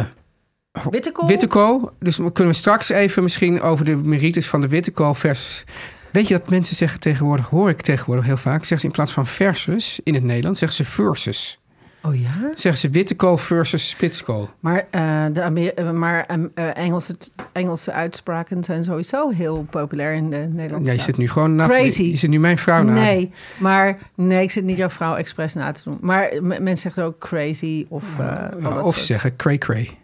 witte 0.91 1.11
kool. 1.11 1.27
witte 1.27 1.47
kool. 1.47 1.91
Dus 1.99 2.15
kunnen 2.15 2.53
we 2.53 2.59
straks 2.59 2.89
even 2.89 3.23
misschien 3.23 3.61
over 3.61 3.85
de 3.85 3.95
merites 3.95 4.47
van 4.47 4.61
de 4.61 4.67
witte 4.67 4.91
kool 4.91 5.13
versus... 5.13 5.63
Weet 6.11 6.27
je 6.27 6.37
dat 6.37 6.49
mensen 6.49 6.75
zeggen 6.75 6.99
tegenwoordig, 6.99 7.47
hoor 7.47 7.69
ik 7.69 7.81
tegenwoordig 7.81 8.25
heel 8.25 8.37
vaak... 8.37 8.59
zeggen 8.59 8.79
ze 8.79 8.85
in 8.85 8.91
plaats 8.91 9.11
van 9.11 9.27
versus 9.27 9.99
in 10.03 10.13
het 10.13 10.23
Nederlands, 10.23 10.59
zeggen 10.59 10.85
ze 10.85 10.91
versus. 10.91 11.59
Oh 12.03 12.15
ja? 12.21 12.51
Zeggen 12.53 12.77
ze 12.77 12.89
witte 12.89 13.15
kool 13.15 13.37
versus 13.37 13.89
spitskool. 13.89 14.49
Maar, 14.59 14.85
eh, 14.91 15.25
de 15.33 15.41
Amer- 15.41 15.73
eh, 15.73 15.91
maar 15.91 16.25
eh, 16.53 16.77
Engelse, 16.77 17.15
Engelse 17.51 17.91
uitspraken 17.91 18.63
zijn 18.63 18.83
sowieso 18.83 19.29
heel 19.29 19.65
populair 19.69 20.13
in 20.13 20.29
de 20.29 20.37
Nederlandse 20.49 20.89
Ja, 20.91 20.95
je 20.97 21.03
zit 21.03 21.17
nu 21.17 21.29
gewoon 21.29 21.55
na 21.55 21.67
Crazy. 21.67 22.03
Je 22.03 22.17
zit 22.17 22.29
nu 22.29 22.39
mijn 22.39 22.57
vrouw 22.57 22.83
na. 22.83 22.93
Nee, 22.93 23.31
maar 23.59 23.97
nee, 24.15 24.41
ik 24.43 24.51
zit 24.51 24.63
niet 24.63 24.77
jouw 24.77 24.89
vrouw 24.89 25.15
expres 25.15 25.53
na 25.53 25.71
te 25.71 25.81
doen. 25.83 25.97
Maar 26.01 26.29
mensen 26.41 26.77
zeggen 26.77 27.03
ook 27.03 27.19
crazy 27.19 27.85
of, 27.89 28.03
eh, 28.19 28.85
of 28.85 28.97
ze 28.97 29.03
zeggen 29.03 29.35
cray 29.35 29.57
cray. 29.57 29.97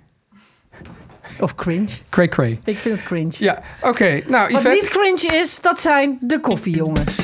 of 1.40 1.56
cringe. 1.56 1.90
Cray 2.10 2.28
cray. 2.28 2.60
Ik 2.64 2.78
vind 2.78 2.96
het 3.00 3.08
cringe. 3.08 3.32
Ja, 3.38 3.62
oké. 3.82 4.22
Nou, 4.28 4.52
Wat 4.52 4.62
Yvette. 4.62 4.70
niet 4.70 4.90
cringe 4.90 5.42
is, 5.42 5.62
dat 5.62 5.80
zijn 5.80 6.18
de 6.22 6.40
koffiejongens. 6.40 7.18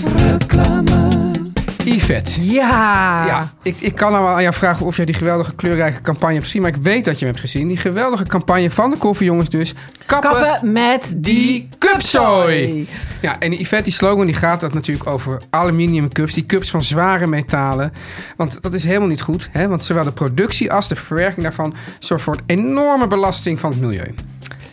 Yvette. 1.96 2.46
Ja. 2.46 3.26
Ja, 3.26 3.52
ik, 3.64 3.76
ik 3.80 3.96
kan 3.96 4.12
nou 4.12 4.24
wel 4.24 4.34
aan 4.34 4.42
jou 4.42 4.54
vragen 4.54 4.86
of 4.86 4.96
jij 4.96 5.06
die 5.06 5.16
geweldige 5.16 5.56
kleurrijke 5.56 6.02
campagne 6.02 6.34
hebt 6.34 6.46
gezien. 6.46 6.62
Maar 6.62 6.72
ik 6.72 6.82
weet 6.82 7.06
dat 7.06 7.14
je 7.14 7.26
hem 7.26 7.34
hebt 7.34 7.40
gezien. 7.40 7.68
Die 7.68 7.78
geweldige 7.78 8.26
campagne 8.26 8.72
van 8.72 8.90
de 8.90 8.98
koffiejongens 8.98 9.50
dus. 9.50 9.74
Kappen, 10.06 10.32
Kappen 10.32 10.72
met 10.72 11.14
die 11.18 11.70
cupzooi. 11.78 12.88
Ja, 13.22 13.40
en 13.40 13.52
Yvette, 13.52 13.84
die 13.84 13.94
slogan 13.94 14.26
die 14.26 14.36
gaat 14.36 14.60
dat 14.60 14.74
natuurlijk 14.74 15.08
over 15.08 15.42
aluminium 15.50 16.14
cups. 16.14 16.34
Die 16.34 16.46
cups 16.46 16.70
van 16.70 16.84
zware 16.84 17.28
metalen. 17.28 17.94
Want 18.38 18.62
dat 18.62 18.74
is 18.74 18.84
helemaal 18.84 19.08
niet 19.08 19.22
goed. 19.22 19.50
Hè? 19.52 19.68
Want 19.68 19.84
zowel 19.84 20.04
de 20.04 20.12
productie 20.12 20.72
als 20.72 20.88
de 20.88 20.96
verwerking 20.96 21.44
daarvan... 21.44 21.74
zorgt 22.00 22.24
voor 22.24 22.36
een 22.36 22.60
enorme 22.60 23.08
belasting 23.08 23.60
van 23.60 23.72
het 23.72 23.80
milieu. 23.80 24.14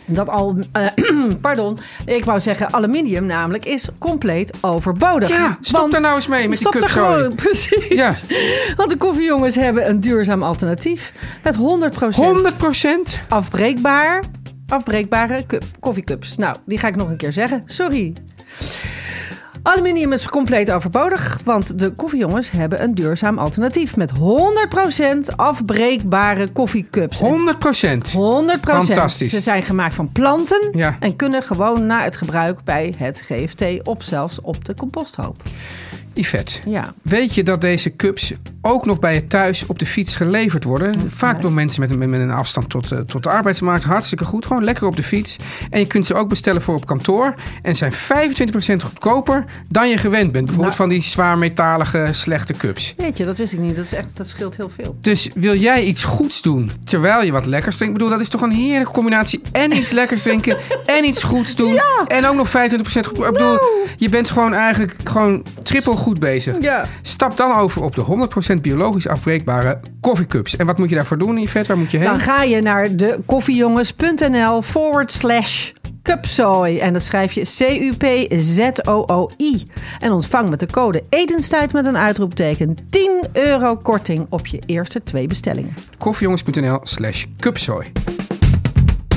Dat 0.09 0.29
al, 0.29 0.55
eh, 0.71 0.87
pardon, 1.41 1.77
ik 2.05 2.25
wou 2.25 2.39
zeggen 2.39 2.73
aluminium 2.73 3.25
namelijk 3.25 3.65
is 3.65 3.87
compleet 3.99 4.53
overbodig. 4.61 5.29
Ja, 5.29 5.57
stop 5.61 5.79
Want- 5.79 5.91
daar 5.91 6.01
nou 6.01 6.15
eens 6.15 6.27
mee 6.27 6.49
met 6.49 6.57
die 6.59 6.87
gewoon, 6.87 7.35
precies. 7.43 7.87
Ja. 7.87 8.13
Want 8.75 8.89
de 8.89 8.97
koffiejongens 8.97 9.55
hebben 9.55 9.89
een 9.89 9.99
duurzaam 9.99 10.43
alternatief. 10.43 11.13
Met 11.43 11.55
100%, 11.55 11.59
100 11.59 12.57
procent? 12.57 13.19
afbreekbaar, 13.29 14.23
afbreekbare 14.67 15.45
cup, 15.47 15.63
koffiecups. 15.79 16.37
Nou, 16.37 16.55
die 16.65 16.77
ga 16.77 16.87
ik 16.87 16.95
nog 16.95 17.09
een 17.09 17.17
keer 17.17 17.33
zeggen. 17.33 17.61
Sorry. 17.65 18.13
Aluminium 19.61 20.11
is 20.13 20.27
compleet 20.27 20.71
overbodig, 20.71 21.39
want 21.43 21.79
de 21.79 21.91
koffiejongens 21.91 22.51
hebben 22.51 22.83
een 22.83 22.95
duurzaam 22.95 23.37
alternatief 23.37 23.95
met 23.95 24.11
100% 24.11 25.35
afbreekbare 25.35 26.47
koffiecups. 26.47 27.19
100 27.19 27.59
procent. 27.59 28.11
100 28.11 28.59
Fantastisch. 28.59 29.31
Ze 29.31 29.41
zijn 29.41 29.63
gemaakt 29.63 29.95
van 29.95 30.11
planten 30.11 30.69
Ja. 30.71 30.97
en 30.99 31.15
kunnen 31.15 31.43
gewoon 31.43 31.85
na 31.85 32.03
het 32.03 32.15
gebruik 32.15 32.63
bij 32.63 32.93
het 32.97 33.21
GFT 33.25 33.63
op 33.83 34.03
zelfs 34.03 34.41
op 34.41 34.65
de 34.65 34.75
composthoop. 34.75 35.37
Yvette, 36.17 36.59
Ja. 36.65 36.93
weet 37.01 37.33
je 37.35 37.43
dat 37.43 37.61
deze 37.61 37.95
cups 37.95 38.33
ook 38.61 38.85
nog 38.85 38.99
bij 38.99 39.13
je 39.13 39.25
thuis 39.27 39.65
op 39.65 39.79
de 39.79 39.85
fiets 39.85 40.15
geleverd 40.15 40.63
worden? 40.63 40.93
Vaak 41.11 41.41
door 41.41 41.51
mensen 41.51 41.81
met, 41.81 41.91
een- 41.91 42.09
met 42.09 42.19
een 42.21 42.31
afstand 42.31 42.69
tot, 42.69 42.91
eh, 42.91 42.99
tot 42.99 43.23
de 43.23 43.29
arbeidsmarkt. 43.29 43.83
Hartstikke 43.83 44.25
goed. 44.25 44.45
Gewoon 44.45 44.63
lekker 44.63 44.87
op 44.87 44.95
de 44.95 45.03
fiets. 45.03 45.37
En 45.69 45.79
je 45.79 45.87
kunt 45.87 46.05
ze 46.05 46.13
ook 46.13 46.29
bestellen 46.29 46.61
voor 46.61 46.75
op 46.75 46.85
kantoor. 46.85 47.35
En 47.61 47.75
zijn 47.75 47.93
25% 47.93 48.83
goedkoper 48.83 49.45
dan 49.69 49.89
je 49.89 49.97
gewend 49.97 50.31
bent. 50.31 50.45
Bijvoorbeeld 50.45 50.75
van 50.75 50.89
die 50.89 51.01
zwaarmetalige 51.01 52.07
slechte 52.11 52.53
cups. 52.53 52.93
Weet 52.97 53.17
je, 53.17 53.25
dat 53.25 53.37
wist 53.37 53.53
ik 53.53 53.59
niet. 53.59 53.75
Dat, 53.75 53.85
is 53.85 53.93
echt, 53.93 54.17
dat 54.17 54.27
scheelt 54.27 54.55
heel 54.57 54.69
veel. 54.69 54.97
Dus 55.01 55.29
wil 55.33 55.55
jij 55.55 55.83
iets 55.83 56.03
goeds 56.03 56.41
doen 56.41 56.71
terwijl 56.83 57.23
je 57.23 57.31
wat 57.31 57.45
lekkers 57.45 57.75
drinkt? 57.77 57.93
Ik 57.95 57.99
bedoel, 57.99 58.17
dat 58.17 58.25
is 58.25 58.31
toch 58.31 58.41
een 58.41 58.51
heerlijke 58.51 58.93
combinatie. 58.93 59.41
En 59.51 59.75
iets 59.75 59.91
lekkers 60.01 60.21
drinken 60.21 60.57
en 60.85 61.05
iets 61.05 61.23
goeds 61.23 61.55
doen. 61.55 61.79
En 62.07 62.25
ook 62.25 62.35
nog 62.35 62.49
25% 62.49 63.07
goed. 63.07 63.17
Ik 63.25 63.31
bedoel, 63.31 63.57
je 63.97 64.09
bent 64.09 64.29
gewoon 64.29 64.53
eigenlijk 64.53 64.95
gewoon 65.03 65.43
triple 65.63 65.95
goed 66.07 66.19
bezig. 66.19 66.55
Ja. 66.61 66.85
Stap 67.01 67.37
dan 67.37 67.55
over 67.57 67.81
op 67.83 67.95
de 67.95 68.27
100% 68.57 68.61
biologisch 68.61 69.07
afbreekbare 69.07 69.79
koffiecups. 70.01 70.55
En 70.55 70.65
wat 70.65 70.77
moet 70.77 70.89
je 70.89 70.95
daarvoor 70.95 71.17
doen, 71.17 71.37
Yvette? 71.37 71.67
Waar 71.67 71.77
moet 71.77 71.91
je 71.91 71.97
heen? 71.97 72.07
Dan 72.07 72.19
ga 72.19 72.43
je 72.43 72.61
naar 72.61 72.95
de 72.95 73.19
koffiejongens.nl 73.25 74.61
forward 74.61 75.11
slash 75.11 75.71
cupzooi. 76.03 76.79
En 76.79 76.93
dat 76.93 77.03
schrijf 77.03 77.31
je 77.31 77.41
C-U-P-Z-O-O-I. 78.37 79.63
En 79.99 80.11
ontvang 80.11 80.49
met 80.49 80.59
de 80.59 80.65
code 80.67 81.03
etenstijd 81.09 81.73
met 81.73 81.85
een 81.85 81.97
uitroepteken 81.97 82.77
10 82.89 83.21
euro 83.33 83.75
korting 83.75 84.25
op 84.29 84.47
je 84.47 84.59
eerste 84.65 85.03
twee 85.03 85.27
bestellingen. 85.27 85.73
Koffiejongens.nl 85.97 86.79
slash 86.83 87.25
cupzooi. 87.39 87.91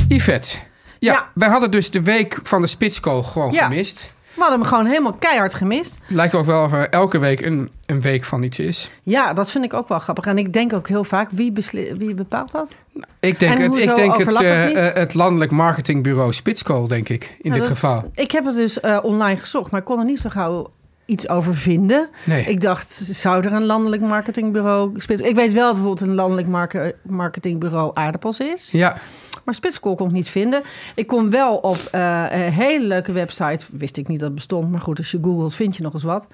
Yvette. 0.08 0.56
Ja, 0.98 1.12
Ja. 1.12 1.26
wij 1.34 1.48
hadden 1.48 1.70
dus 1.70 1.90
de 1.90 2.02
week 2.02 2.38
van 2.42 2.60
de 2.60 2.66
spitskool 2.66 3.22
gewoon 3.22 3.50
Ja. 3.52 3.64
gemist. 3.68 4.12
We 4.34 4.40
hadden 4.40 4.58
hem 4.60 4.68
gewoon 4.68 4.86
helemaal 4.86 5.12
keihard 5.12 5.54
gemist. 5.54 5.98
Lijkt 6.06 6.34
ook 6.34 6.44
wel 6.44 6.64
of 6.64 6.72
er 6.72 6.88
elke 6.88 7.18
week 7.18 7.40
een, 7.40 7.70
een 7.86 8.00
week 8.00 8.24
van 8.24 8.42
iets 8.42 8.58
is. 8.58 8.90
Ja, 9.02 9.32
dat 9.32 9.50
vind 9.50 9.64
ik 9.64 9.74
ook 9.74 9.88
wel 9.88 9.98
grappig. 9.98 10.26
En 10.26 10.38
ik 10.38 10.52
denk 10.52 10.72
ook 10.72 10.88
heel 10.88 11.04
vaak, 11.04 11.30
wie, 11.30 11.52
wie 11.98 12.14
bepaalt 12.14 12.50
dat? 12.50 12.74
Ik 13.20 13.38
denk, 13.38 13.56
En 13.58 13.62
het, 13.62 13.74
ik 13.74 13.94
denk 13.94 14.16
het, 14.16 14.26
het 14.26 14.40
eh, 14.40 14.86
eh, 14.88 14.94
het 14.94 15.14
landelijk 15.14 15.50
marketingbureau 15.50 16.32
Spitskool, 16.32 16.88
denk 16.88 17.08
ik, 17.08 17.22
in 17.24 17.50
Nou, 17.50 17.54
dit 17.54 17.62
dat- 17.68 17.78
geval. 17.78 18.04
Ik 18.14 18.30
heb 18.30 18.44
het 18.44 18.54
dus 18.54 18.80
eh, 18.80 18.98
online 19.02 19.36
gezocht, 19.40 19.70
maar 19.70 19.80
ik 19.80 19.86
kon 19.86 19.98
er 19.98 20.04
niet 20.04 20.20
zo 20.20 20.28
gauw 20.28 20.70
iets 21.06 21.28
over 21.28 21.56
vinden. 21.56 22.08
Nee. 22.24 22.44
Ik 22.44 22.60
dacht, 22.60 22.92
zou 22.92 23.44
er 23.44 23.52
een 23.52 23.64
landelijk 23.64 24.02
marketingbureau... 24.02 24.92
Spits- 25.00 25.20
Ik 25.20 25.34
weet 25.34 25.52
wel 25.52 25.64
dat 25.66 25.74
bijvoorbeeld 25.74 26.08
een 26.08 26.14
landelijk 26.14 26.48
marke- 26.48 26.94
marketingbureau 27.02 27.90
aardappels 27.94 28.40
is. 28.40 28.68
Ja, 28.72 28.96
Maar 29.50 29.58
Spitskool 29.58 29.94
kon 29.94 30.06
ik 30.06 30.12
niet 30.12 30.28
vinden. 30.28 30.62
Ik 30.94 31.06
kon 31.06 31.30
wel 31.30 31.56
op 31.56 31.76
eh, 31.90 32.24
een 32.30 32.52
hele 32.52 32.86
leuke 32.86 33.12
website, 33.12 33.64
wist 33.70 33.96
ik 33.96 34.08
niet 34.08 34.18
dat 34.18 34.26
het 34.26 34.36
bestond, 34.36 34.70
maar 34.70 34.80
goed, 34.80 34.98
als 34.98 35.10
je 35.10 35.18
googelt 35.22 35.54
vind 35.54 35.76
je 35.76 35.82
nog 35.82 35.92
eens 35.92 36.02
wat. 36.02 36.26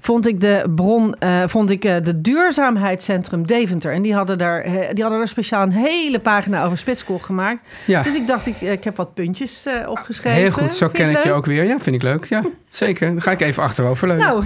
Vond 0.00 0.26
ik 0.26 0.40
de 0.40 0.72
bron, 0.74 1.14
eh, 1.14 1.42
vond 1.46 1.70
ik 1.70 1.84
eh, 1.84 1.96
de 2.04 2.20
Duurzaamheidscentrum 2.20 3.46
Deventer. 3.46 3.92
En 3.92 4.02
die 4.02 4.14
hadden 4.14 4.38
daar, 4.38 4.62
die 4.62 5.02
hadden 5.02 5.18
daar 5.18 5.28
speciaal 5.28 5.62
een 5.62 5.72
hele 5.72 6.18
pagina 6.18 6.64
over 6.64 6.78
Spitskool 6.78 7.18
gemaakt. 7.18 7.68
Ja. 7.84 8.02
Dus 8.02 8.14
ik 8.14 8.26
dacht, 8.26 8.46
ik, 8.46 8.60
ik 8.60 8.84
heb 8.84 8.96
wat 8.96 9.14
puntjes 9.14 9.66
opgeschreven. 9.86 10.40
heel 10.40 10.50
goed. 10.50 10.74
Zo 10.74 10.86
Vind 10.86 10.92
ken 10.92 11.10
ik 11.10 11.16
je 11.16 11.24
leuk? 11.24 11.34
ook 11.36 11.46
weer. 11.46 11.64
Ja, 11.64 11.80
vind 11.80 11.96
ik 11.96 12.02
leuk. 12.02 12.24
Ja, 12.24 12.42
zeker. 12.68 13.08
Dan 13.08 13.22
ga 13.22 13.30
ik 13.30 13.40
even 13.40 13.62
achterover 13.62 14.08
leunen. 14.08 14.26
Nou, 14.26 14.44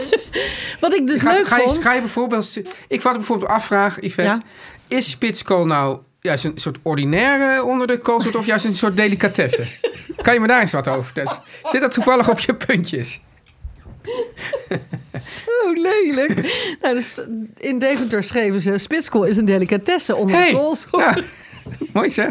wat 0.80 0.94
ik 0.94 1.06
dus 1.06 1.20
ga, 1.20 1.32
leuk 1.32 1.46
ga, 1.46 1.56
je, 1.56 1.62
vond... 1.62 1.82
ga 1.82 1.92
je 1.92 2.00
bijvoorbeeld... 2.00 2.62
Ik 2.88 3.02
wou 3.02 3.16
bijvoorbeeld 3.16 3.50
afvragen, 3.50 4.04
Yvette. 4.06 4.40
Ja. 4.88 4.96
Is 4.96 5.10
Spitskool 5.10 5.66
nou 5.66 5.98
juist 6.28 6.44
een 6.44 6.52
soort 6.58 6.78
ordinaire 6.82 7.64
onder 7.64 7.86
de 7.86 7.98
koolsoort... 7.98 8.36
of 8.36 8.46
juist 8.46 8.64
een 8.64 8.74
soort 8.76 8.96
delicatesse? 8.96 9.66
kan 10.22 10.34
je 10.34 10.40
me 10.40 10.46
daar 10.46 10.60
eens 10.60 10.72
wat 10.72 10.88
over 10.88 11.04
vertellen? 11.04 11.32
Zit 11.64 11.80
dat 11.80 11.90
toevallig 11.90 12.30
op 12.30 12.38
je 12.38 12.54
puntjes? 12.54 13.20
Zo 15.20 15.72
lelijk. 15.74 16.34
nou, 16.80 16.94
dus 16.94 17.20
in 17.56 17.78
Deventer 17.78 18.22
schreven 18.22 18.60
ze... 18.60 18.78
Spitskool 18.78 19.24
is 19.24 19.36
een 19.36 19.44
delicatesse 19.44 20.16
onder 20.16 20.44
de 20.44 20.52
koolsoort. 20.52 21.04
ja. 21.14 21.22
Mooi 21.92 22.10
zeg. 22.10 22.30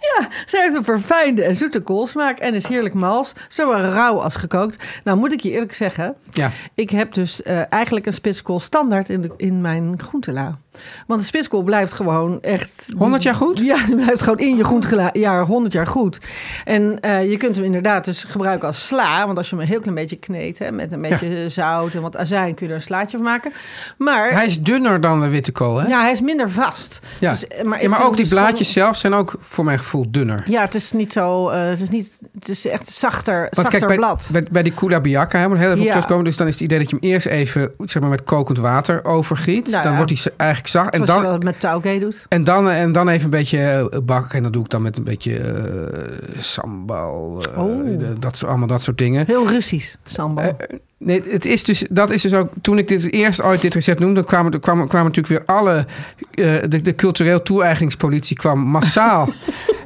Ja, 0.00 0.28
ze 0.46 0.58
heeft 0.58 0.74
een 0.74 0.84
verfijnde 0.84 1.44
en 1.44 1.54
zoete 1.56 1.80
koolsmaak 1.80 2.38
en 2.38 2.54
is 2.54 2.66
heerlijk 2.66 2.94
mals, 2.94 3.32
zowel 3.48 3.78
rauw 3.78 4.20
als 4.20 4.34
gekookt. 4.36 4.84
Nou 5.04 5.18
moet 5.18 5.32
ik 5.32 5.40
je 5.40 5.50
eerlijk 5.50 5.74
zeggen, 5.74 6.16
Ja. 6.30 6.50
ik 6.74 6.90
heb 6.90 7.14
dus 7.14 7.42
eh, 7.42 7.72
eigenlijk 7.72 8.06
een 8.06 8.12
spitskool 8.12 8.60
standaard 8.60 9.08
in, 9.08 9.22
de, 9.22 9.30
in 9.36 9.60
mijn 9.60 10.00
groentela. 10.02 10.58
Want 11.06 11.20
de 11.20 11.26
spitskool 11.26 11.62
blijft 11.62 11.92
gewoon 11.92 12.40
echt... 12.42 12.86
100 12.96 13.22
jaar 13.22 13.34
goed? 13.34 13.58
Ja, 13.58 13.86
die 13.86 13.96
blijft 13.96 14.22
gewoon 14.22 14.38
in 14.38 14.56
je 14.56 14.64
groentela 14.64 15.10
jaar 15.12 15.44
100 15.44 15.72
jaar 15.72 15.86
goed. 15.86 16.18
En 16.64 17.00
eh, 17.00 17.30
je 17.30 17.36
kunt 17.36 17.56
hem 17.56 17.64
inderdaad 17.64 18.04
dus 18.04 18.24
gebruiken 18.24 18.66
als 18.68 18.86
sla. 18.86 19.26
Want 19.26 19.38
als 19.38 19.48
je 19.50 19.54
hem 19.54 19.64
een 19.64 19.70
heel 19.70 19.80
klein 19.80 19.94
beetje 19.96 20.16
kneedt, 20.16 20.58
hè, 20.58 20.70
met 20.72 20.92
een 20.92 21.02
beetje 21.02 21.48
zout 21.48 21.94
en 21.94 22.00
wat 22.02 22.16
azijn, 22.16 22.54
kun 22.54 22.66
je 22.66 22.72
er 22.72 22.78
een 22.78 22.84
slaatje 22.84 23.16
van 23.16 23.26
maken. 23.26 23.52
Maar 23.98 24.30
Hij 24.30 24.46
is 24.46 24.62
dunner 24.62 25.00
dan 25.00 25.20
de 25.20 25.28
witte 25.28 25.52
kool, 25.52 25.76
hè? 25.76 25.86
ja, 25.88 26.00
hij 26.00 26.10
is 26.10 26.20
minder 26.20 26.50
vast. 26.50 27.00
Ja. 27.20 27.30
Dus, 27.30 27.48
eh, 27.48 27.64
maar, 27.64 27.82
ja, 27.82 27.88
ook 27.98 28.16
die 28.16 28.26
gewoon- 28.26 28.42
blaadjes 28.44 28.72
zelf 28.72 28.96
zijn 28.96 29.14
ook 29.14 29.34
voor 29.38 29.64
mijn 29.64 29.78
gevoel 29.78 30.06
dunner. 30.10 30.42
ja, 30.46 30.60
het 30.60 30.74
is 30.74 30.92
niet 30.92 31.12
zo. 31.12 31.48
eh, 31.48 31.68
het 31.68 31.80
is 31.80 31.88
niet. 31.88 32.18
Het 32.38 32.48
is 32.48 32.66
echt 32.66 32.88
zachter, 32.88 33.40
Want 33.40 33.54
zachter 33.54 33.72
kijk, 33.78 33.86
bij, 33.86 33.96
blad. 33.96 34.28
bij, 34.32 34.46
bij 34.50 34.62
die 34.62 34.72
kula 34.74 35.00
biakka, 35.00 35.38
hè, 35.38 35.48
moet 35.48 35.58
heel 35.58 35.66
even 35.66 35.78
op 35.78 35.84
Ja. 35.84 35.90
terugkomen. 35.90 36.24
Dus 36.24 36.36
dan 36.36 36.46
is 36.46 36.52
het 36.54 36.62
idee 36.62 36.78
dat 36.78 36.90
je 36.90 36.96
hem 37.00 37.10
eerst 37.10 37.26
even 37.26 37.72
zeg 37.84 38.02
maar, 38.02 38.10
met 38.10 38.24
kokend 38.24 38.58
water 38.58 39.04
overgiet. 39.04 39.70
Nou 39.70 39.82
dan 39.82 39.94
wordt 39.96 40.10
hij 40.10 40.18
z- 40.18 40.28
eigenlijk 40.74 40.92
zacht. 40.92 40.94
En 41.00 41.06
Zoals 41.06 41.20
je 41.20 41.26
dan, 41.26 41.34
dat 41.34 41.44
met 41.44 41.60
tauge 41.60 41.98
doet. 41.98 42.26
en, 42.28 42.44
dan, 42.44 42.70
en 42.70 42.92
dan 42.92 43.08
even 43.08 43.24
een 43.24 43.30
beetje 43.30 43.58
eh, 43.58 43.98
bakken. 44.04 44.36
En 44.36 44.42
dat 44.42 44.52
doe 44.52 44.62
ik 44.64 44.70
dan 44.70 44.82
met 44.82 44.96
een 44.98 45.04
beetje 45.04 45.36
eh, 45.36 46.00
sambal. 46.38 47.44
eh, 47.54 47.62
Oh. 47.62 47.98
dat, 48.18 48.36
soort- 48.36 48.50
allemaal 48.50 48.68
dat 48.68 48.82
soort 48.82 48.98
dingen. 48.98 49.26
Heel 49.26 49.48
Russisch, 49.48 49.94
sambal. 50.04 50.44
Eh, 50.44 50.76
Nee, 50.98 51.22
het 51.28 51.44
is 51.44 51.64
dus, 51.64 51.84
dat 51.90 52.10
is 52.10 52.22
dus 52.22 52.34
ook. 52.34 52.48
Toen 52.60 52.78
ik 52.78 52.88
dit 52.88 53.12
eerst 53.12 53.42
ooit 53.42 53.60
dit 53.60 53.74
recept 53.74 53.98
noemde, 53.98 54.24
kwamen, 54.24 54.60
kwamen, 54.60 54.88
kwamen 54.88 55.12
natuurlijk 55.12 55.46
weer 55.46 55.56
alle. 55.56 55.86
eh, 56.34 56.54
de, 56.68 56.80
de 56.82 56.94
cultureel 56.94 57.42
toe-eigeningspolitie 57.42 58.36
kwam 58.36 58.58
massaal 58.60 59.28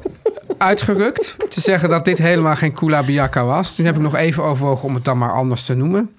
uitgerukt. 0.59 1.37
Te 1.49 1.61
zeggen 1.61 1.89
dat 1.89 2.05
dit 2.05 2.19
helemaal 2.19 2.55
geen 2.57 2.73
kula 2.73 3.05
biakka 3.05 3.45
was. 3.45 3.75
Toen 3.75 3.87
heb 3.87 3.95
ik 3.97 4.01
nog 4.03 4.15
even 4.15 4.43
overwogen 4.43 4.89
om 4.89 4.95
het 4.95 5.05
dan 5.05 5.19
maar 5.19 5.33
anders 5.33 5.65
te 5.65 5.75
noemen. 5.75 6.11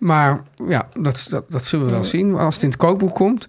Maar 0.00 0.42
ja, 0.68 0.88
dat, 0.98 1.26
dat, 1.30 1.50
dat 1.50 1.64
zullen 1.64 1.86
we 1.86 1.92
wel 1.92 2.04
zien 2.04 2.34
als 2.34 2.54
het 2.54 2.62
in 2.62 2.68
het 2.68 2.78
kookboek 2.78 3.14
komt. 3.14 3.46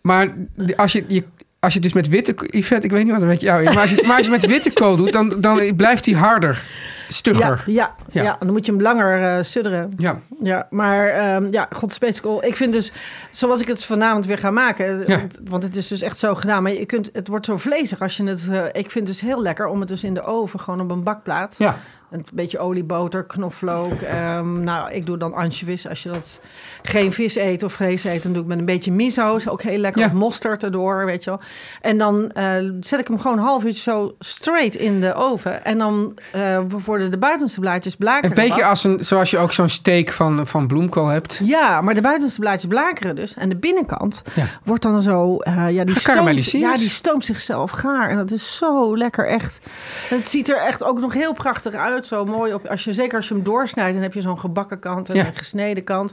Maar 0.00 0.34
als 0.76 0.92
je, 0.92 1.04
je, 1.08 1.24
als 1.60 1.74
je 1.74 1.80
dus 1.80 1.92
met 1.92 2.08
witte... 2.08 2.34
Yvette, 2.50 2.86
ik 2.86 2.92
weet 2.92 3.02
niet 3.04 3.12
wat 3.12 3.22
er 3.22 3.28
met 3.28 3.40
jou 3.40 3.62
is. 3.62 3.68
Maar 3.74 3.82
als 3.82 3.90
je, 3.90 4.02
maar 4.06 4.16
als 4.16 4.26
je 4.26 4.32
met 4.32 4.46
witte 4.46 4.72
kool 4.72 4.96
doet, 4.96 5.12
dan, 5.12 5.34
dan 5.40 5.76
blijft 5.76 6.04
die 6.04 6.16
harder. 6.16 6.64
Stugger. 7.08 7.62
ja, 7.66 7.94
Ja. 8.10 8.22
ja. 8.22 8.36
dan 8.40 8.52
moet 8.52 8.66
je 8.66 8.72
hem 8.72 8.80
langer 8.80 9.36
eh 9.36 9.42
sudderen. 9.42 9.92
ja. 9.96 10.18
Ja, 10.42 10.66
maar 10.70 11.06
ehm 11.08 11.46
ja, 11.50 11.68
god. 11.76 11.98
Ik 12.40 12.56
vind 12.56 12.72
dus, 12.72 12.92
zoals 13.30 13.60
ik 13.60 13.68
het 13.68 13.84
vanavond 13.84 14.26
weer 14.26 14.38
ga 14.38 14.50
maken, 14.50 14.98
Ja. 15.06 15.18
want, 15.18 15.38
want 15.44 15.62
het 15.62 15.76
is 15.76 15.88
dus 15.88 16.02
echt 16.02 16.18
zo 16.18 16.34
gedaan. 16.34 16.62
Maar 16.62 16.72
je 16.72 16.86
kunt, 16.86 17.10
het 17.12 17.28
wordt 17.28 17.46
zo 17.46 17.56
vlezig 17.56 18.00
als 18.00 18.16
je 18.16 18.24
het. 18.24 18.48
eh, 18.50 18.64
ik 18.64 18.90
vind 18.90 18.94
het 18.94 19.06
dus 19.06 19.20
heel 19.20 19.42
lekker 19.42 19.66
om 19.66 19.80
het 19.80 19.88
dus 19.88 20.04
in 20.04 20.14
de 20.14 20.22
oven 20.24 20.60
gewoon 20.60 20.80
op 20.80 20.90
een 20.90 21.02
bakplaat. 21.04 21.54
Ja. 21.58 21.76
Een 22.12 22.24
beetje 22.34 22.58
olie, 22.58 22.84
boter, 22.84 23.24
knoflook. 23.24 24.00
ehm, 24.00 24.62
nou, 24.62 24.92
ik 24.92 25.06
doe 25.06 25.16
dan 25.16 25.34
anchovies. 25.34 25.88
Als 25.88 26.02
je 26.02 26.08
dat 26.08 26.40
geen 26.82 27.12
vis 27.12 27.36
eet 27.36 27.62
of 27.62 27.72
vlees 27.72 28.04
eet, 28.04 28.22
dan 28.22 28.32
doe 28.32 28.42
ik 28.42 28.48
met 28.48 28.58
een 28.58 28.64
beetje 28.64 28.92
miso. 28.92 29.36
Is 29.36 29.48
ook 29.48 29.62
heel 29.62 29.78
lekker. 29.78 30.00
Ja. 30.00 30.06
Of 30.06 30.12
mosterd 30.12 30.62
erdoor, 30.62 31.04
weet 31.04 31.24
je 31.24 31.30
wel. 31.30 31.40
En 31.80 31.98
dan 31.98 32.30
eh, 32.30 32.70
zet 32.80 33.00
ik 33.00 33.08
hem 33.08 33.18
gewoon 33.20 33.38
een 33.38 33.44
half 33.44 33.64
uurtje 33.64 33.82
zo 33.82 34.14
straight 34.18 34.74
in 34.74 35.00
de 35.00 35.14
oven. 35.14 35.64
En 35.64 35.78
dan 35.78 36.18
eh, 36.32 36.58
worden 36.84 37.10
de 37.10 37.18
buitenste 37.18 37.60
blaadjes 37.60 37.96
blakeren. 37.96 38.28
Een 38.30 38.34
beetje 38.46 38.60
wat. 38.60 38.70
als 38.70 38.84
een, 38.84 39.04
zoals 39.04 39.30
je 39.30 39.38
ook 39.38 39.52
zo'n 39.52 39.68
steak 39.68 40.08
van, 40.10 40.46
van 40.46 40.66
bloemkool 40.66 41.06
hebt. 41.06 41.40
Ja, 41.44 41.80
maar 41.80 41.94
de 41.94 42.00
buitenste 42.00 42.40
blaadjes 42.40 42.66
blakeren 42.66 43.16
dus. 43.16 43.34
En 43.34 43.48
de 43.48 43.56
binnenkant 43.56 44.22
Ja. 44.34 44.44
wordt 44.64 44.82
dan 44.82 45.02
zo... 45.02 45.36
eh 45.38 45.70
ja, 45.70 45.84
die 45.84 45.98
stoomt, 46.00 46.50
ja, 46.50 46.76
die 46.76 46.88
stoomt 46.88 47.24
zichzelf 47.24 47.70
gaar. 47.70 48.10
En 48.10 48.16
dat 48.16 48.30
is 48.30 48.56
zo 48.56 48.96
lekker 48.96 49.26
echt. 49.26 49.60
Het 50.08 50.28
ziet 50.28 50.48
er 50.48 50.56
echt 50.56 50.84
ook 50.84 51.00
nog 51.00 51.12
heel 51.12 51.32
prachtig 51.32 51.74
uit. 51.74 52.01
Zo 52.06 52.24
mooi 52.24 52.54
op. 52.54 52.66
Als 52.66 52.84
je, 52.84 52.92
zeker 52.92 53.16
als 53.16 53.28
je 53.28 53.34
hem 53.34 53.42
doorsnijdt, 53.42 53.92
dan 53.92 54.02
heb 54.02 54.14
je 54.14 54.20
zo'n 54.20 54.38
gebakken 54.38 54.78
kant 54.78 55.08
en 55.08 55.14
Ja. 55.16 55.26
een 55.26 55.34
gesneden 55.34 55.84
kant. 55.84 56.12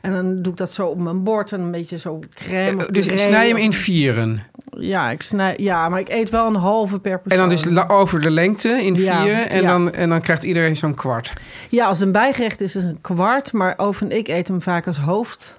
En 0.00 0.12
dan 0.12 0.42
doe 0.42 0.52
ik 0.52 0.58
dat 0.58 0.72
zo 0.72 0.86
op 0.86 0.98
mijn 0.98 1.22
bord 1.22 1.52
en 1.52 1.60
een 1.60 1.70
beetje 1.70 1.98
zo 1.98 2.18
crème. 2.34 2.82
Eh, 2.84 2.88
Dus 2.92 3.06
ik 3.06 3.18
snij 3.18 3.48
hem 3.48 3.56
in 3.56 3.72
vieren. 3.72 4.42
Ja, 4.78 5.10
ik 5.10 5.22
snij, 5.22 5.54
ja, 5.58 5.88
maar 5.88 6.00
ik 6.00 6.08
eet 6.08 6.30
wel 6.30 6.46
een 6.46 6.54
halve 6.54 6.98
per 6.98 7.12
En 7.12 7.20
persoon. 7.22 7.40
dan 7.40 7.48
dus 7.48 7.64
la- 7.64 7.86
over 7.88 8.20
de 8.20 8.30
lengte 8.30 8.68
in 8.68 8.94
Ja, 8.94 9.22
vieren. 9.22 9.50
En, 9.50 9.62
ja. 9.62 9.68
dan, 9.68 9.92
en 9.92 10.08
dan 10.08 10.20
krijgt 10.20 10.42
iedereen 10.44 10.76
zo'n 10.76 10.94
kwart. 10.94 11.32
Ja, 11.68 11.86
als 11.86 11.98
het 11.98 12.06
een 12.06 12.12
bijgerecht 12.12 12.60
is, 12.60 12.76
is 12.76 12.82
het 12.82 12.92
een 12.92 13.00
kwart. 13.00 13.52
Maar 13.52 13.74
Oven 13.76 14.10
en 14.10 14.16
ik 14.18 14.28
eet 14.28 14.48
hem 14.48 14.62
vaak 14.62 14.86
als 14.86 14.98
hoofd. 14.98 15.56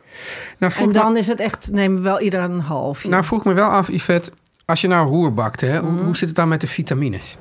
Nou 0.57 0.73
En 0.79 0.91
dan 0.91 1.11
me, 1.13 1.19
is 1.19 1.27
het 1.27 1.39
echt, 1.39 1.69
nemen 1.71 1.97
we 1.97 2.03
wel 2.03 2.19
ieder 2.21 2.39
een 2.39 2.59
half. 2.59 3.03
nou 3.07 3.23
vroeg 3.23 3.43
me 3.45 3.53
wel 3.53 3.69
af, 3.69 3.87
Yvette. 3.91 4.31
Als 4.65 4.81
je 4.81 4.87
nou 4.87 5.09
roer 5.09 5.33
bakt, 5.33 5.61
hè, 5.61 5.79
hoe, 5.79 5.91
Mhm. 5.91 6.03
hoe 6.03 6.15
zit 6.17 6.27
het 6.27 6.37
dan 6.37 6.47
met 6.47 6.61
de 6.61 6.67
vitamines? 6.67 7.37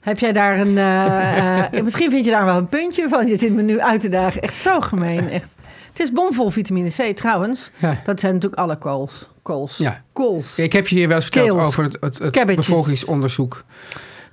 Heb 0.00 0.18
jij 0.18 0.32
daar 0.32 0.58
een. 0.58 0.78
eh, 0.78 1.58
eh, 1.64 1.82
misschien 1.84 2.10
vind 2.10 2.24
je 2.24 2.30
daar 2.30 2.44
wel 2.44 2.56
een 2.56 2.68
puntje 2.68 3.08
van. 3.08 3.26
Je 3.26 3.36
zit 3.36 3.52
me 3.54 3.62
nu 3.62 3.80
uit 3.80 4.00
te 4.00 4.08
dagen. 4.08 4.42
Echt 4.42 4.54
zo 4.54 4.80
gemeen. 4.80 5.30
Echt. 5.30 5.46
Het 5.88 6.00
is 6.00 6.12
bomvol 6.12 6.50
vitamine 6.50 6.90
C 6.90 7.16
trouwens. 7.16 7.70
Ja. 7.78 8.00
Dat 8.04 8.20
zijn 8.20 8.34
natuurlijk 8.34 8.60
alle 8.60 8.76
kools. 8.78 9.28
Kools. 9.42 9.76
Ja. 9.76 10.02
Kools. 10.12 10.58
Ik 10.58 10.72
heb 10.72 10.88
je 10.88 10.96
hier 10.96 11.06
wel 11.08 11.16
eens 11.16 11.24
verteld 11.24 11.60
over 11.60 11.84
het, 11.84 12.18
het, 12.18 12.56
bevolkingsonderzoek 12.56 13.64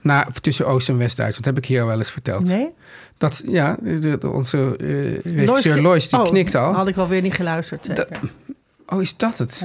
Na, 0.02 0.28
tussen 0.42 0.68
Oost- 0.68 0.90
en 0.90 0.98
West-Duitsland. 0.98 1.46
Dat 1.46 1.54
heb 1.56 1.64
ik 1.64 1.70
hier 1.70 1.82
al 1.82 1.88
wel 1.88 1.98
eens 1.98 2.12
verteld. 2.12 2.44
Nee? 2.44 2.70
Dat, 3.18 3.44
ja, 3.46 3.78
de, 3.82 4.18
de- 4.18 4.30
onze 4.30 4.76
eh 4.78 5.36
regisseur 5.36 5.82
Lois, 5.82 6.10
die 6.10 6.20
Oh, 6.20 6.26
knikt 6.26 6.56
al. 6.56 6.74
Had 6.74 6.88
ik 6.88 6.96
wel 6.96 7.08
weer 7.08 7.22
niet 7.22 7.34
geluisterd. 7.34 8.06
Oh, 8.88 9.02
is 9.02 9.18
dat 9.18 9.38
het? 9.38 9.64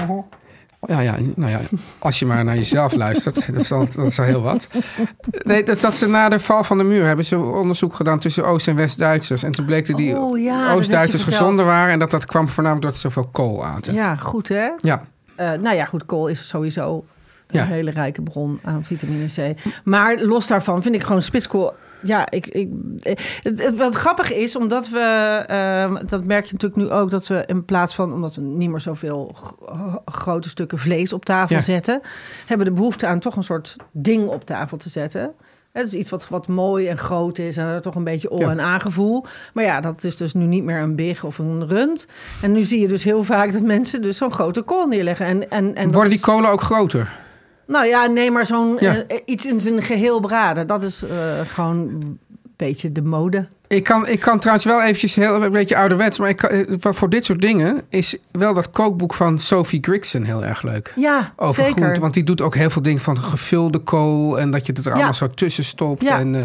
Ja, 0.86 1.00
ja, 1.00 1.16
nou 1.34 1.50
ja, 1.50 1.60
als 1.98 2.18
je 2.18 2.26
maar 2.26 2.44
naar 2.44 2.54
jezelf 2.56 2.94
luistert, 2.94 3.46
dat 3.54 3.60
is, 3.60 3.72
al, 3.72 3.84
dat 3.94 4.06
is 4.06 4.18
al 4.18 4.24
heel 4.24 4.42
wat. 4.42 4.68
Nee, 5.42 5.62
dat, 5.64 5.80
dat 5.80 5.96
ze 5.96 6.08
na 6.08 6.28
de 6.28 6.38
val 6.40 6.64
van 6.64 6.78
de 6.78 6.84
muur 6.84 7.04
hebben 7.06 7.24
ze 7.24 7.38
onderzoek 7.38 7.94
gedaan 7.94 8.18
tussen 8.18 8.46
Oost- 8.46 8.68
en 8.68 8.76
West-Duitsers. 8.76 9.42
En 9.42 9.50
toen 9.50 9.64
bleek 9.64 9.86
dat 9.86 9.96
die 9.96 10.18
Oh, 10.18 10.38
ja, 10.38 10.68
dat 10.68 10.76
Oost-Duitsers 10.76 11.22
gezonder 11.22 11.64
waren. 11.64 11.92
En 11.92 11.98
dat 11.98 12.10
dat 12.10 12.26
kwam 12.26 12.48
voornamelijk 12.48 12.82
doordat 12.82 13.00
ze 13.00 13.08
zoveel 13.08 13.30
kool 13.32 13.64
aten. 13.64 13.94
Ja, 13.94 14.16
goed 14.16 14.48
hè? 14.48 14.68
Ja. 14.76 15.02
Eh, 15.36 15.52
nou 15.52 15.76
ja, 15.76 15.84
goed, 15.84 16.06
kool 16.06 16.26
is 16.28 16.48
sowieso 16.48 17.04
een 17.46 17.58
Ja. 17.60 17.64
hele 17.64 17.90
rijke 17.90 18.22
bron 18.22 18.58
aan 18.64 18.84
vitamine 18.84 19.26
C. 19.54 19.60
Maar 19.84 20.18
los 20.18 20.46
daarvan 20.46 20.82
vind 20.82 20.94
ik 20.94 21.02
gewoon 21.02 21.22
spitskool... 21.22 21.74
Ja, 22.02 22.30
ik, 22.30 22.46
ik, 22.46 22.68
eh, 23.02 23.14
het, 23.42 23.62
het, 23.62 23.76
wat 23.76 23.94
grappig 23.94 24.32
is, 24.32 24.56
omdat 24.56 24.88
we... 24.88 24.98
ehm, 25.46 26.06
dat 26.08 26.24
merk 26.24 26.44
je 26.44 26.52
natuurlijk 26.52 26.82
nu 26.82 26.90
ook, 26.90 27.10
dat 27.10 27.26
we 27.26 27.42
in 27.46 27.64
plaats 27.64 27.94
van... 27.94 28.12
omdat 28.12 28.34
we 28.34 28.40
niet 28.42 28.70
meer 28.70 28.80
zoveel 28.80 29.34
g- 29.36 29.54
grote 30.04 30.48
stukken 30.48 30.78
vlees 30.78 31.12
op 31.12 31.24
tafel 31.24 31.56
Ja. 31.56 31.62
zetten... 31.62 32.00
hebben 32.46 32.66
we 32.66 32.72
de 32.72 32.78
behoefte 32.78 33.06
aan 33.06 33.18
toch 33.18 33.36
een 33.36 33.42
soort 33.42 33.76
ding 33.92 34.28
op 34.28 34.44
tafel 34.44 34.76
te 34.76 34.88
zetten... 34.88 35.32
Het 35.72 35.86
is 35.86 35.94
iets 35.94 36.10
wat, 36.10 36.28
wat 36.28 36.48
mooi 36.48 36.88
en 36.88 36.98
groot 36.98 37.38
is 37.38 37.56
en 37.56 37.64
er 37.66 37.82
toch 37.82 37.94
een 37.94 38.04
beetje 38.04 38.30
o- 38.30 38.38
Ja. 38.40 38.50
en 38.50 38.60
aangevoel. 38.60 39.24
Maar 39.54 39.64
ja, 39.64 39.80
dat 39.80 40.04
is 40.04 40.16
dus 40.16 40.32
nu 40.34 40.44
niet 40.44 40.64
meer 40.64 40.80
een 40.80 40.96
big 40.96 41.24
of 41.24 41.38
een 41.38 41.66
rund. 41.66 42.06
En 42.42 42.52
nu 42.52 42.62
zie 42.62 42.80
je 42.80 42.88
dus 42.88 43.04
heel 43.04 43.22
vaak 43.22 43.52
dat 43.52 43.62
mensen 43.62 44.02
dus 44.02 44.16
zo'n 44.16 44.32
grote 44.32 44.62
kool 44.62 44.86
neerleggen. 44.86 45.26
En, 45.26 45.50
en, 45.50 45.74
en 45.74 45.92
Worden 45.92 46.10
die 46.12 46.20
kolen 46.20 46.50
ook 46.50 46.60
groter? 46.60 47.12
Nou 47.70 47.86
ja, 47.86 48.06
nee, 48.06 48.30
maar 48.30 48.46
zo'n 48.46 48.76
Ja. 48.80 48.94
eh, 49.06 49.18
iets 49.24 49.46
in 49.46 49.60
zijn 49.60 49.82
geheel 49.82 50.20
braden. 50.20 50.66
Dat 50.66 50.82
is 50.82 51.02
eh, 51.02 51.40
gewoon 51.44 51.76
een 51.76 52.18
beetje 52.56 52.92
de 52.92 53.02
mode. 53.02 53.48
Ik 53.72 53.84
kan, 53.84 54.08
ik 54.08 54.20
kan 54.20 54.38
trouwens 54.38 54.66
wel 54.66 54.82
eventjes 54.82 55.14
heel 55.14 55.42
een 55.42 55.50
beetje 55.50 55.76
ouderwets, 55.76 56.18
maar 56.18 56.28
ik 56.28 56.36
kan, 56.36 56.50
eh, 56.50 56.64
voor- 56.80 57.08
dit 57.10 57.24
soort 57.24 57.40
dingen 57.40 57.82
is 57.88 58.16
wel 58.30 58.54
dat 58.54 58.70
kookboek 58.70 59.14
van 59.14 59.38
Sophie 59.38 59.78
Grigson 59.82 60.22
heel 60.22 60.44
erg 60.44 60.62
leuk. 60.62 60.92
Ja, 60.96 61.30
Over 61.36 61.62
zeker. 61.64 61.80
groente, 61.82 62.00
want 62.00 62.14
die 62.14 62.24
doet 62.24 62.40
ook 62.42 62.54
heel 62.54 62.70
veel 62.70 62.82
dingen 62.82 63.00
van 63.00 63.18
gevulde 63.18 63.78
kool 63.78 64.40
en 64.40 64.50
dat 64.50 64.66
je 64.66 64.72
het 64.72 64.86
er 64.86 64.92
allemaal 64.92 65.14
zo 65.14 65.30
tussen 65.30 65.64
stopt. 65.64 66.02
Ja. 66.02 66.18
En, 66.18 66.34
eh, 66.34 66.40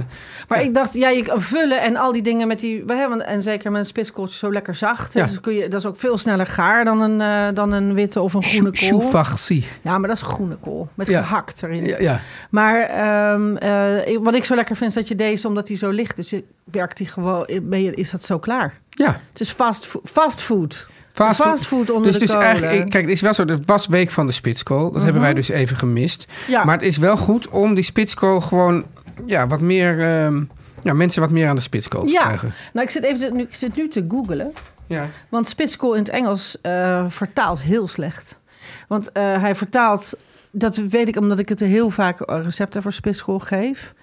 Maar 0.47 0.61
ik 0.63 0.73
dacht, 0.73 0.93
ja, 0.93 1.09
je 1.09 1.33
vullen 1.37 1.81
en 1.81 1.95
al 1.95 2.11
die 2.11 2.21
dingen 2.21 2.47
met 2.47 2.59
die... 2.59 2.83
We 2.85 2.93
hebben, 2.93 3.25
en 3.25 3.41
zeker 3.43 3.71
met 3.71 3.79
een 3.79 3.85
spitskooltje 3.85 4.37
zo 4.37 4.51
lekker 4.51 4.75
zacht. 4.75 5.13
Dus 5.13 5.39
kun 5.41 5.53
je, 5.53 5.67
dat 5.67 5.79
is 5.79 5.85
ook 5.85 5.97
veel 5.97 6.17
sneller 6.17 6.45
gaar 6.47 6.85
dan 6.85 7.01
een, 7.01 7.21
eh, 7.21 7.55
dan 7.55 7.71
een 7.71 7.93
witte 7.93 8.21
of 8.21 8.33
een 8.33 8.43
groene 8.43 8.71
kool. 8.79 8.99
choufarci. 8.99 9.65
Ja, 9.81 9.97
maar 9.97 10.07
dat 10.07 10.17
is 10.17 10.23
groene 10.23 10.55
kool. 10.55 10.87
Met 10.95 11.07
gehakt 11.09 11.63
erin. 11.63 11.85
Ja. 11.85 12.19
Maar 12.49 12.79
ehm, 12.81 13.55
eh, 13.55 14.17
wat 14.23 14.35
ik 14.35 14.43
zo 14.43 14.55
lekker 14.55 14.75
vind 14.75 14.89
is 14.89 14.95
dat 14.95 15.07
je 15.07 15.15
deze, 15.15 15.47
omdat 15.47 15.67
die 15.67 15.77
zo 15.77 15.89
licht, 15.89 16.15
dus 16.15 16.29
je 16.29 16.43
werkt 16.71 16.97
die 16.97 17.07
gewoon, 17.07 17.47
ben 17.63 17.83
je, 17.83 17.93
is 17.93 18.11
dat 18.11 18.23
zo 18.23 18.39
klaar. 18.39 18.79
ja. 18.89 19.19
Het 19.29 19.39
is 19.39 19.51
fast, 19.51 19.87
fast 20.03 20.41
food. 20.41 20.87
Fast 21.11 21.65
food. 21.65 21.89
Onder 21.89 22.11
dus 22.11 22.19
de 22.19 22.25
het 22.25 22.29
is 22.35 22.35
eigenlijk, 22.35 22.89
kijk, 22.89 23.03
het 23.03 23.13
is 23.13 23.21
wel 23.21 23.33
zo, 23.33 23.45
het 23.45 23.65
was 23.65 23.87
week 23.87 24.11
van 24.11 24.25
de 24.25 24.31
spitskool. 24.31 24.91
Dat 24.91 25.01
hebben 25.03 25.21
wij 25.21 25.33
dus 25.33 25.49
even 25.49 25.77
gemist. 25.77 26.27
Mhm. 26.27 26.51
Ja. 26.51 26.63
Maar 26.63 26.75
het 26.77 26.85
is 26.87 26.97
wel 26.97 27.17
goed 27.17 27.49
om 27.49 27.73
die 27.73 27.83
spitskool 27.83 28.41
gewoon, 28.41 28.85
ja, 29.25 29.47
wat 29.47 29.61
meer, 29.61 30.01
ehm, 30.01 30.43
ja, 30.81 30.93
mensen 30.93 31.21
wat 31.21 31.29
meer 31.31 31.47
aan 31.47 31.55
de 31.55 31.61
spitskool 31.61 32.05
te 32.05 32.11
Ja, 32.11 32.23
krijgen. 32.23 32.53
nou 32.73 32.85
ik 32.85 32.91
zit, 32.91 33.03
even, 33.03 33.19
te- 33.19 33.35
nu, 33.35 33.41
ik 33.41 33.55
zit 33.55 33.75
nu 33.75 33.87
te 33.87 34.05
googlen. 34.09 34.53
Ja. 34.87 35.07
Want 35.29 35.47
spitskool 35.47 35.93
in 35.93 35.99
het 35.99 36.09
Engels 36.09 36.57
eh, 36.61 37.05
vertaalt 37.07 37.61
heel 37.61 37.87
slecht. 37.87 38.39
Want 38.87 39.11
eh, 39.11 39.41
hij 39.41 39.55
vertaalt, 39.55 40.13
dat 40.51 40.75
weet 40.75 41.07
ik 41.07 41.17
omdat 41.17 41.39
ik 41.39 41.49
het 41.49 41.59
heel 41.59 41.89
vaak 41.89 42.21
eh, 42.21 42.39
recepten 42.43 42.81
voor 42.81 42.91
spitskool 42.93 43.39
geef. 43.39 43.93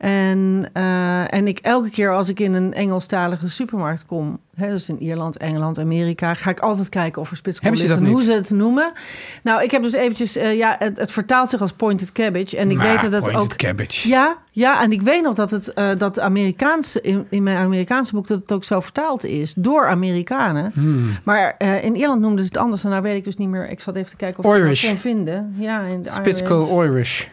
En, 0.00 0.70
eh, 0.72 1.34
en 1.34 1.48
ik 1.48 1.58
elke 1.58 1.90
keer 1.90 2.14
als 2.14 2.28
ik 2.28 2.40
in 2.40 2.54
een 2.54 2.74
Engelstalige 2.74 3.48
supermarkt 3.48 4.06
kom, 4.06 4.38
hè, 4.54 4.68
dus 4.68 4.88
in 4.88 5.02
Ierland, 5.02 5.36
Engeland, 5.36 5.78
Amerika, 5.78 6.34
ga 6.34 6.50
ik 6.50 6.60
altijd 6.60 6.88
kijken 6.88 7.22
of 7.22 7.30
er 7.30 7.36
spitskool 7.36 7.70
dat 7.70 7.80
en 7.80 8.06
hoe 8.06 8.22
ze 8.22 8.32
het 8.32 8.50
noemen. 8.50 8.92
Nou, 9.42 9.62
ik 9.62 9.70
heb 9.70 9.82
dus 9.82 9.92
eventjes, 9.92 10.36
eh, 10.36 10.56
ja, 10.56 10.76
het, 10.78 10.98
het 10.98 11.12
vertaalt 11.12 11.50
zich 11.50 11.60
als 11.60 11.72
pointed 11.72 12.12
cabbage. 12.12 12.56
En 12.56 12.70
ik 12.70 12.78
weet 12.78 13.00
dat 13.00 13.12
het 13.12 13.22
pointed 13.22 13.42
ook. 13.42 13.56
cabbage. 13.56 14.08
Ja, 14.08 14.36
ja, 14.50 14.82
en 14.82 14.92
ik 14.92 15.02
weet 15.02 15.22
nog 15.22 15.34
dat 15.34 15.50
het 15.50 15.72
eh, 15.72 15.88
dat 15.98 16.20
Amerikaanse 16.20 17.00
in, 17.00 17.26
in 17.30 17.42
mijn 17.42 17.56
Amerikaanse 17.56 18.14
boek 18.14 18.26
dat 18.26 18.40
het 18.40 18.52
ook 18.52 18.64
zo 18.64 18.80
vertaald 18.80 19.24
is 19.24 19.54
door 19.56 19.88
Amerikanen. 19.88 20.70
Hmm. 20.74 21.18
Maar 21.24 21.54
in 21.82 21.96
Ierland 21.96 22.20
noemden 22.20 22.44
ze 22.44 22.50
het 22.52 22.56
anders 22.56 22.84
en 22.84 22.90
daar 22.90 23.02
weet 23.02 23.16
ik 23.16 23.24
dus 23.24 23.36
niet 23.36 23.48
meer. 23.48 23.68
Ik 23.68 23.80
zat 23.80 23.96
even 23.96 24.10
te 24.10 24.16
kijken 24.16 24.44
of 24.44 24.54
ik 24.54 24.62
Irish. 24.62 24.82
het 24.82 24.90
kon 24.90 25.00
vinden. 25.00 25.54
Ja, 25.58 25.80
in 25.80 26.02
de 26.02 26.10
Spitskool 26.10 26.84
Irish. 26.84 27.26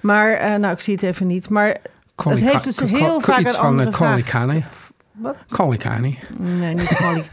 Maar 0.00 0.32
eh, 0.32 0.54
nou, 0.54 0.74
ik 0.74 0.80
zie 0.80 0.94
het 0.94 1.02
even 1.02 1.26
niet. 1.26 1.48
Maar 1.48 1.76
het 2.16 2.40
heeft 2.40 2.64
dus 2.64 2.80
heel 2.80 3.20
vaak 3.20 3.38
iets 3.38 3.52
een 3.52 3.58
van 3.58 3.66
andere 3.68 3.88
uh, 3.88 3.94
vraag. 3.94 4.10
Kolikani. 4.10 4.64
Wat? 5.12 5.36
Kolikani. 5.48 6.18
Nee, 6.38 6.74
niet 6.74 6.94
curly. 6.96 7.24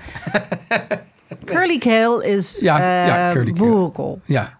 curly 1.45 1.77
kale 1.77 2.25
is 2.25 2.59
Ja, 2.59 2.79
eh 2.79 3.07
ja, 3.07 3.31
curly 3.31 3.51
kale. 3.53 3.69
boerenkool. 3.69 4.21
Ja, 4.25 4.57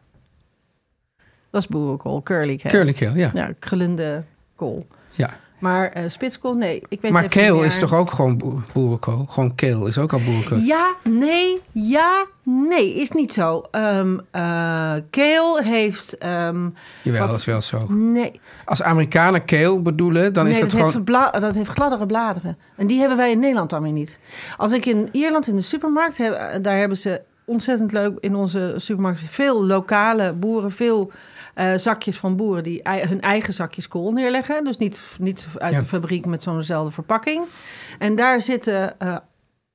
Dat 1.50 1.62
is 1.62 1.68
boerenkool, 1.68 2.24
curly 2.24 2.56
kale. 2.56 2.74
curlikeel, 2.76 3.16
ja. 3.16 3.32
Ja, 3.34 3.50
krullende 3.60 4.24
kool. 4.56 4.88
ja. 5.12 5.30
Maar 5.60 5.92
eh, 5.92 6.04
spitskool, 6.08 6.54
nee. 6.54 6.82
Ik 6.90 7.02
weet 7.02 7.12
Maar 7.12 7.22
meer. 7.56 7.66
is 7.66 7.80
toch 7.80 7.94
ook 7.94 8.12
gewoon 8.12 8.38
boer- 8.38 8.64
boerenkool? 8.74 9.26
Gewoon 9.30 9.56
kale 9.56 9.88
is 9.88 9.98
ook 9.98 10.14
al 10.14 10.20
boerenkool. 10.26 10.58
Ja, 10.58 10.94
nee, 11.04 11.62
ja, 11.72 12.26
nee, 12.44 12.94
is 12.94 13.12
niet 13.12 13.34
zo. 13.34 13.64
Eh, 14.32 14.94
kale 15.10 15.62
heeft... 15.64 16.18
ehm, 16.18 16.70
Jawel, 17.02 17.28
dat 17.28 17.38
is 17.38 17.46
wel 17.46 17.62
zo. 17.62 17.86
Nee, 17.90 18.42
Als 18.66 18.82
Amerikanen 18.84 19.46
kale 19.46 19.82
bedoelen, 19.82 20.34
dan 20.34 20.44
nee 20.44 20.54
is 20.54 20.60
dat, 20.60 20.72
heeft 20.72 20.86
gewoon... 20.90 21.04
bla- 21.04 21.32
dat 21.32 21.56
heeft 21.56 21.70
gladdere 21.70 22.06
bladeren. 22.06 22.58
En 22.76 22.88
die 22.88 23.00
hebben 23.00 23.18
wij 23.18 23.32
in 23.32 23.40
Nederland 23.40 23.70
dan 23.70 23.82
weer 23.84 23.92
niet. 23.92 24.20
Als 24.58 24.72
ik 24.72 24.86
in 24.86 25.10
Ierland 25.12 25.48
in 25.48 25.56
de 25.56 25.62
supermarkt 25.62 26.18
heb, 26.18 26.34
eh, 26.34 26.46
daar 26.62 26.78
hebben 26.78 26.98
ze 26.98 27.22
ontzettend 27.46 27.92
leuk 27.92 28.18
in 28.20 28.36
onze 28.36 28.74
supermarkt 28.78 29.22
veel 29.26 29.66
lokale 29.66 30.34
boeren, 30.34 30.72
veel 30.72 31.12
eh, 31.58 31.74
zakjes 31.76 32.18
van 32.18 32.36
boeren 32.36 32.64
die 32.64 32.82
hun 32.84 33.22
eigen 33.22 33.54
zakjes 33.54 33.88
kool 33.88 34.12
neerleggen. 34.12 34.64
Dus 34.64 34.78
niet, 34.78 35.02
niet 35.20 35.48
uit 35.58 35.74
Ja. 35.74 35.80
de 35.80 35.86
fabriek 35.86 36.26
met 36.26 36.44
zo'nzelfde 36.44 36.92
verpakking. 36.92 37.46
En 38.00 38.16
daar 38.16 38.42
zitten, 38.42 39.00
eh, 39.00 39.18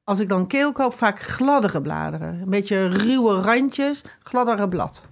als 0.05 0.21
ik 0.21 0.29
dan 0.29 0.47
keel 0.47 0.73
koop, 0.73 0.95
vaak 0.99 1.21
gladdere 1.21 1.81
bladeren. 1.81 2.29
Een 2.43 2.51
beetje 2.51 2.87
ruwe 2.89 3.41
randjes, 3.41 4.05
gladdere 4.23 4.69
blad. 4.69 5.07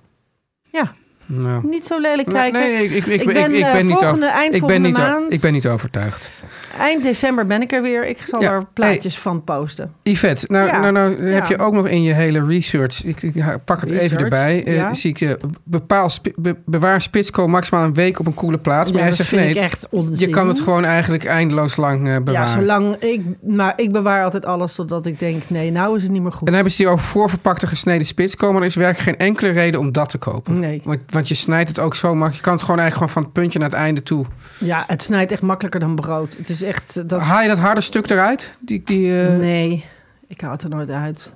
Ja, 0.71 0.93
Nou, 1.27 1.67
niet 1.69 1.87
zo 1.87 1.99
lelijk 2.01 2.29
kijken. 2.29 2.61
nee, 2.61 2.85
ik, 2.85 2.91
ik, 2.91 3.07
ik, 3.07 3.21
Ik 3.21 3.27
ben, 3.33 3.51
ik, 3.53 3.59
ik 3.59 3.65
eh, 3.65 3.73
ben 3.73 3.87
niet 3.87 3.99
volgende- 3.99 4.27
over, 4.27 4.39
eind 4.39 4.55
ik 4.55 4.67
ben 4.67 4.83
niet, 4.83 4.97
maand- 4.97 5.33
ik 5.33 5.41
ben 5.41 5.53
niet 5.53 5.69
overtuigd. 5.69 6.31
Eind 6.79 7.03
december 7.03 7.47
ben 7.47 7.63
ik 7.63 7.73
er 7.73 7.83
weer. 7.83 8.07
Ik 8.07 8.19
zal 8.27 8.41
Ja, 8.43 8.51
er 8.51 8.65
plaatjes 8.75 9.19
van 9.19 9.45
posten. 9.45 9.93
Yvette, 10.03 10.47
nou, 10.49 10.67
Ja, 10.67 10.79
nou, 10.81 10.93
nou 10.93 11.23
heb 11.23 11.47
ja. 11.47 11.49
je 11.57 11.59
ook 11.59 11.73
nog 11.73 11.89
in 11.89 12.03
je 12.03 12.13
hele 12.13 12.47
research, 12.47 13.05
ik, 13.05 13.23
ik 13.23 13.45
pak 13.65 13.81
het 13.81 13.91
even 13.91 14.19
erbij, 14.19 14.65
eh, 14.65 14.77
ja. 14.77 14.95
zie 14.95 15.11
ik 15.11 15.19
je, 15.19 15.39
bepaal, 15.65 16.11
be- 16.37 16.57
bewaar 16.67 17.01
spitskool 17.01 17.47
maximaal 17.47 17.85
een 17.85 17.95
week 17.95 18.19
op 18.19 18.27
een 18.27 18.35
koele 18.35 18.59
plaats. 18.59 18.91
Maar 18.93 19.01
Ja, 19.01 19.07
jij 19.07 19.17
zegt 19.17 19.33
nee, 19.33 19.59
echt 19.61 19.87
je 20.15 20.29
kan 20.29 20.49
het 20.49 20.61
gewoon 20.61 20.85
eigenlijk 20.85 21.25
eindeloos 21.25 21.77
lang 21.77 22.07
Ja, 22.09 22.21
bewaren. 22.21 22.49
zolang 22.49 22.97
ik... 22.97 23.23
Maar 23.47 23.73
ik 23.77 23.93
bewaar 23.93 24.25
altijd 24.25 24.45
alles 24.47 24.75
totdat 24.75 25.07
ik 25.07 25.19
denk... 25.19 25.43
Nee, 25.49 25.71
nou 25.71 25.97
is 25.97 26.03
het 26.03 26.13
niet 26.13 26.23
meer 26.23 26.31
goed. 26.31 26.41
En 26.41 26.45
dan 26.47 26.55
hebben 26.55 26.73
ze 26.73 26.83
hier 26.83 26.93
over 26.93 27.07
voorverpakte 27.07 27.67
gesneden 27.67 28.07
spitskool, 28.07 28.53
maar 28.53 28.61
er 28.61 28.67
is 28.67 28.75
werkelijk 28.75 29.05
geen 29.19 29.27
enkele 29.29 29.51
reden 29.51 29.81
om 29.81 29.93
dat 29.93 30.09
te 30.11 30.19
kopen. 30.19 30.59
Nee. 30.59 30.81
Want, 30.85 31.01
want 31.09 31.29
je 31.29 31.35
snijdt 31.35 31.69
het 31.69 31.79
ook 31.79 31.95
zo 31.95 32.09
makkelijk. 32.09 32.35
Je 32.37 32.43
kan 32.43 32.53
het 32.53 32.63
gewoon 32.63 32.79
eigenlijk 32.81 33.11
gewoon 33.11 33.23
van 33.23 33.33
het 33.33 33.41
puntje 33.43 33.59
naar 33.59 33.69
het 33.69 33.77
einde 33.79 34.03
toe. 34.03 34.25
Ja, 34.59 34.85
het 34.87 35.03
snijdt 35.03 35.33
echt 35.33 35.43
makkelijker 35.43 35.81
dan 35.81 35.95
brood. 35.95 36.37
Het 36.37 36.49
is 36.49 36.60
echt... 36.63 36.97
eh, 36.97 37.03
Dat... 37.07 37.21
Haal 37.21 37.43
je 37.43 37.49
dat 37.49 37.59
harde 37.59 37.81
stuk 37.81 38.11
eruit? 38.11 38.57
Die, 38.61 38.83
die, 38.85 39.21
eh, 39.23 39.37
Nee, 39.37 39.85
ik 40.27 40.41
haal 40.41 40.51
het 40.53 40.63
er 40.63 40.69
nooit 40.69 40.91
uit. 40.91 41.33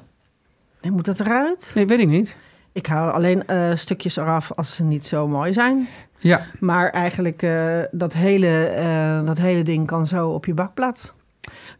Nee, 0.81 0.93
moet 0.93 1.05
dat 1.05 1.21
eruit? 1.21 1.73
nee, 1.75 1.87
weet 1.87 1.99
ik 2.01 2.09
niet. 2.09 2.37
Ik 2.73 2.87
haal 2.87 3.11
alleen 3.11 3.47
eh, 3.47 3.71
stukjes 3.75 4.17
eraf 4.17 4.53
als 4.53 4.75
ze 4.75 4.83
niet 4.85 5.07
zo 5.07 5.29
mooi 5.29 5.53
zijn. 5.53 5.89
Ja, 6.19 6.47
Maar 6.61 6.91
eigenlijk, 6.91 7.47
dat, 7.91 8.13
hele, 8.13 9.23
dat 9.25 9.39
hele 9.39 9.63
ding 9.63 9.87
kan 9.87 10.07
zo 10.07 10.29
op 10.29 10.45
je 10.47 10.55
bakplaat. 10.55 11.13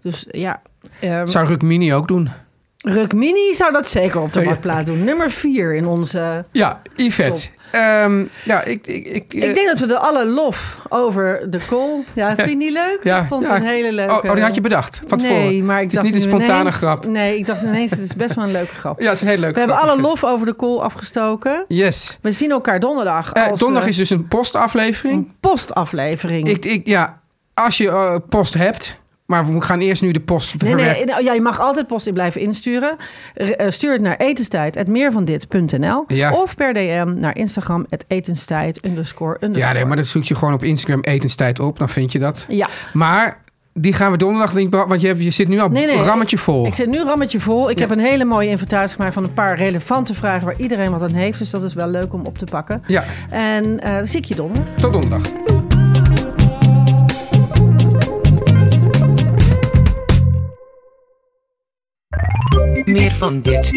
Dus 0.01 0.27
ja... 0.31 0.63
ehm, 1.01 1.27
zou 1.27 1.47
Rukmini 1.47 1.95
ook 1.95 2.09
doen. 2.09 2.29
Rukmini 2.85 3.55
zou 3.55 3.73
dat 3.73 3.87
zeker 3.89 4.21
op 4.21 4.33
de 4.33 4.41
Ja. 4.45 4.49
bakplaat 4.49 4.87
doen. 4.87 5.05
Nummer 5.05 5.31
vier 5.31 5.75
in 5.75 5.87
onze... 5.87 6.45
Ja, 6.53 6.81
Yvette. 6.97 7.49
Ehm, 7.71 8.25
ja, 8.45 8.63
ik... 8.63 8.87
ik, 8.87 9.07
ik, 9.07 9.35
eh, 9.35 9.49
Ik 9.49 9.55
denk 9.55 9.67
dat 9.69 9.79
we 9.79 9.87
de 9.87 9.99
alle 9.99 10.27
lof 10.27 10.83
over 10.89 11.51
de 11.51 11.59
kool... 11.69 12.05
Ja, 12.15 12.35
vind 12.35 12.49
je 12.49 12.57
niet 12.57 12.73
leuk? 12.73 12.99
Ja, 13.03 13.21
ik 13.21 13.27
vond 13.29 13.47
ja. 13.47 13.53
het 13.53 13.63
een 13.63 13.69
hele 13.69 13.93
leuke... 13.93 14.13
Oh, 14.13 14.25
oh, 14.25 14.33
die 14.35 14.43
had 14.43 14.55
je 14.55 14.61
bedacht 14.61 15.03
van 15.07 15.19
tevoren. 15.19 15.43
Nee, 15.45 15.63
maar 15.63 15.77
ik 15.77 15.83
het 15.83 15.93
is 15.93 15.99
dacht 15.99 16.05
niet 16.15 16.15
een 16.25 16.31
spontane 16.31 16.59
ineens- 16.61 16.75
grap. 16.75 17.07
Nee, 17.07 17.39
ik 17.39 17.47
dacht 17.47 17.63
ineens, 17.63 17.91
het 17.91 18.01
is 18.01 18.15
best 18.15 18.35
wel 18.35 18.45
een 18.45 18.53
leuke 18.53 18.75
grap. 18.75 19.01
Ja, 19.01 19.05
het 19.07 19.15
is 19.15 19.21
een 19.23 19.29
hele 19.29 19.41
leuke 19.41 19.55
We 19.61 19.67
hebben 19.67 19.89
alle 19.91 20.01
lof 20.01 20.25
over 20.25 20.47
de 20.47 20.53
kool 20.53 20.83
afgestoken. 20.83 21.65
Yes. 21.69 22.19
We 22.23 22.33
zien 22.33 22.51
elkaar 22.51 22.81
donderdag. 22.81 23.33
Eh, 23.33 23.47
donderdag 23.47 23.83
we- 23.83 23.89
is 23.89 23.97
dus 23.97 24.11
een 24.11 24.29
postaflevering. 24.29 25.15
een 25.25 25.33
postaflevering. 25.41 26.49
Ik, 26.49 26.65
ik, 26.65 26.87
ja, 26.87 27.21
als 27.55 27.77
je 27.77 27.89
eh, 27.89 28.17
post 28.29 28.55
hebt, 28.55 28.97
Maar 29.27 29.53
we 29.55 29.61
gaan 29.61 29.81
eerst 29.81 30.03
nu 30.03 30.11
de 30.13 30.21
post 30.21 30.63
Nee, 30.63 30.75
nee, 30.75 31.07
ja, 31.23 31.33
je 31.33 31.41
mag 31.41 31.61
altijd 31.61 31.87
post 31.87 32.07
in 32.07 32.13
blijven 32.13 32.41
insturen. 32.41 32.97
Eh, 33.35 33.71
stuur 33.71 33.93
het 33.93 34.01
naar 34.03 34.17
etenstijd.meervandit.nl 34.17 36.05
Ja. 36.09 36.33
of 36.33 36.55
per 36.57 36.73
DM 36.73 37.15
naar 37.17 37.37
Instagram 37.37 37.87
etenstijd 38.07 38.85
underscore 38.87 39.37
underscore. 39.41 39.67
Ja, 39.67 39.73
nee, 39.73 39.85
maar 39.85 39.97
dat 39.97 40.07
zoek 40.07 40.25
je 40.25 40.35
gewoon 40.35 40.55
op 40.55 40.65
Instagram 40.65 41.01
etenstijd 41.01 41.61
op. 41.61 41.79
Dan 41.79 41.89
vind 41.89 42.13
je 42.13 42.19
dat. 42.19 42.45
Ja. 42.49 42.69
Maar 42.93 43.43
die 43.73 43.93
gaan 43.93 44.11
we 44.11 44.17
donderdag 44.17 44.55
niet... 44.55 44.71
Want 44.75 45.01
je, 45.01 45.07
hebt, 45.07 45.25
je 45.25 45.31
zit 45.31 45.49
nu 45.49 45.59
al 45.61 45.69
Nee, 45.69 45.87
nee, 45.87 45.97
rammetje 45.97 46.39
vol. 46.39 46.67
Ik 46.67 46.75
zit 46.75 46.89
nu 46.89 47.03
rammetje 47.03 47.41
vol. 47.41 47.71
Ik 47.71 47.79
Ja. 47.79 47.87
heb 47.87 47.91
een 47.99 48.05
hele 48.05 48.25
mooie 48.25 48.49
inventaris 48.49 48.93
gemaakt 48.95 49.15
van 49.15 49.25
een 49.25 49.33
paar 49.33 49.57
relevante 49.57 50.15
vragen 50.15 50.47
waar 50.47 50.59
iedereen 50.59 50.91
wat 50.91 51.03
aan 51.03 51.13
heeft. 51.15 51.39
Dus 51.39 51.51
dat 51.51 51.63
is 51.63 51.75
wel 51.75 51.89
leuk 51.89 52.13
om 52.13 52.25
op 52.27 52.39
te 52.39 52.45
pakken. 52.45 52.83
Ja, 52.87 53.05
En 53.31 53.77
dan 53.77 54.07
zie 54.07 54.19
ik 54.21 54.25
je 54.25 54.35
donderdag. 54.35 54.75
tot 54.81 54.93
donderdag. 54.93 55.23
Meer 62.85 63.13
van 63.13 63.41
dit. 63.41 63.73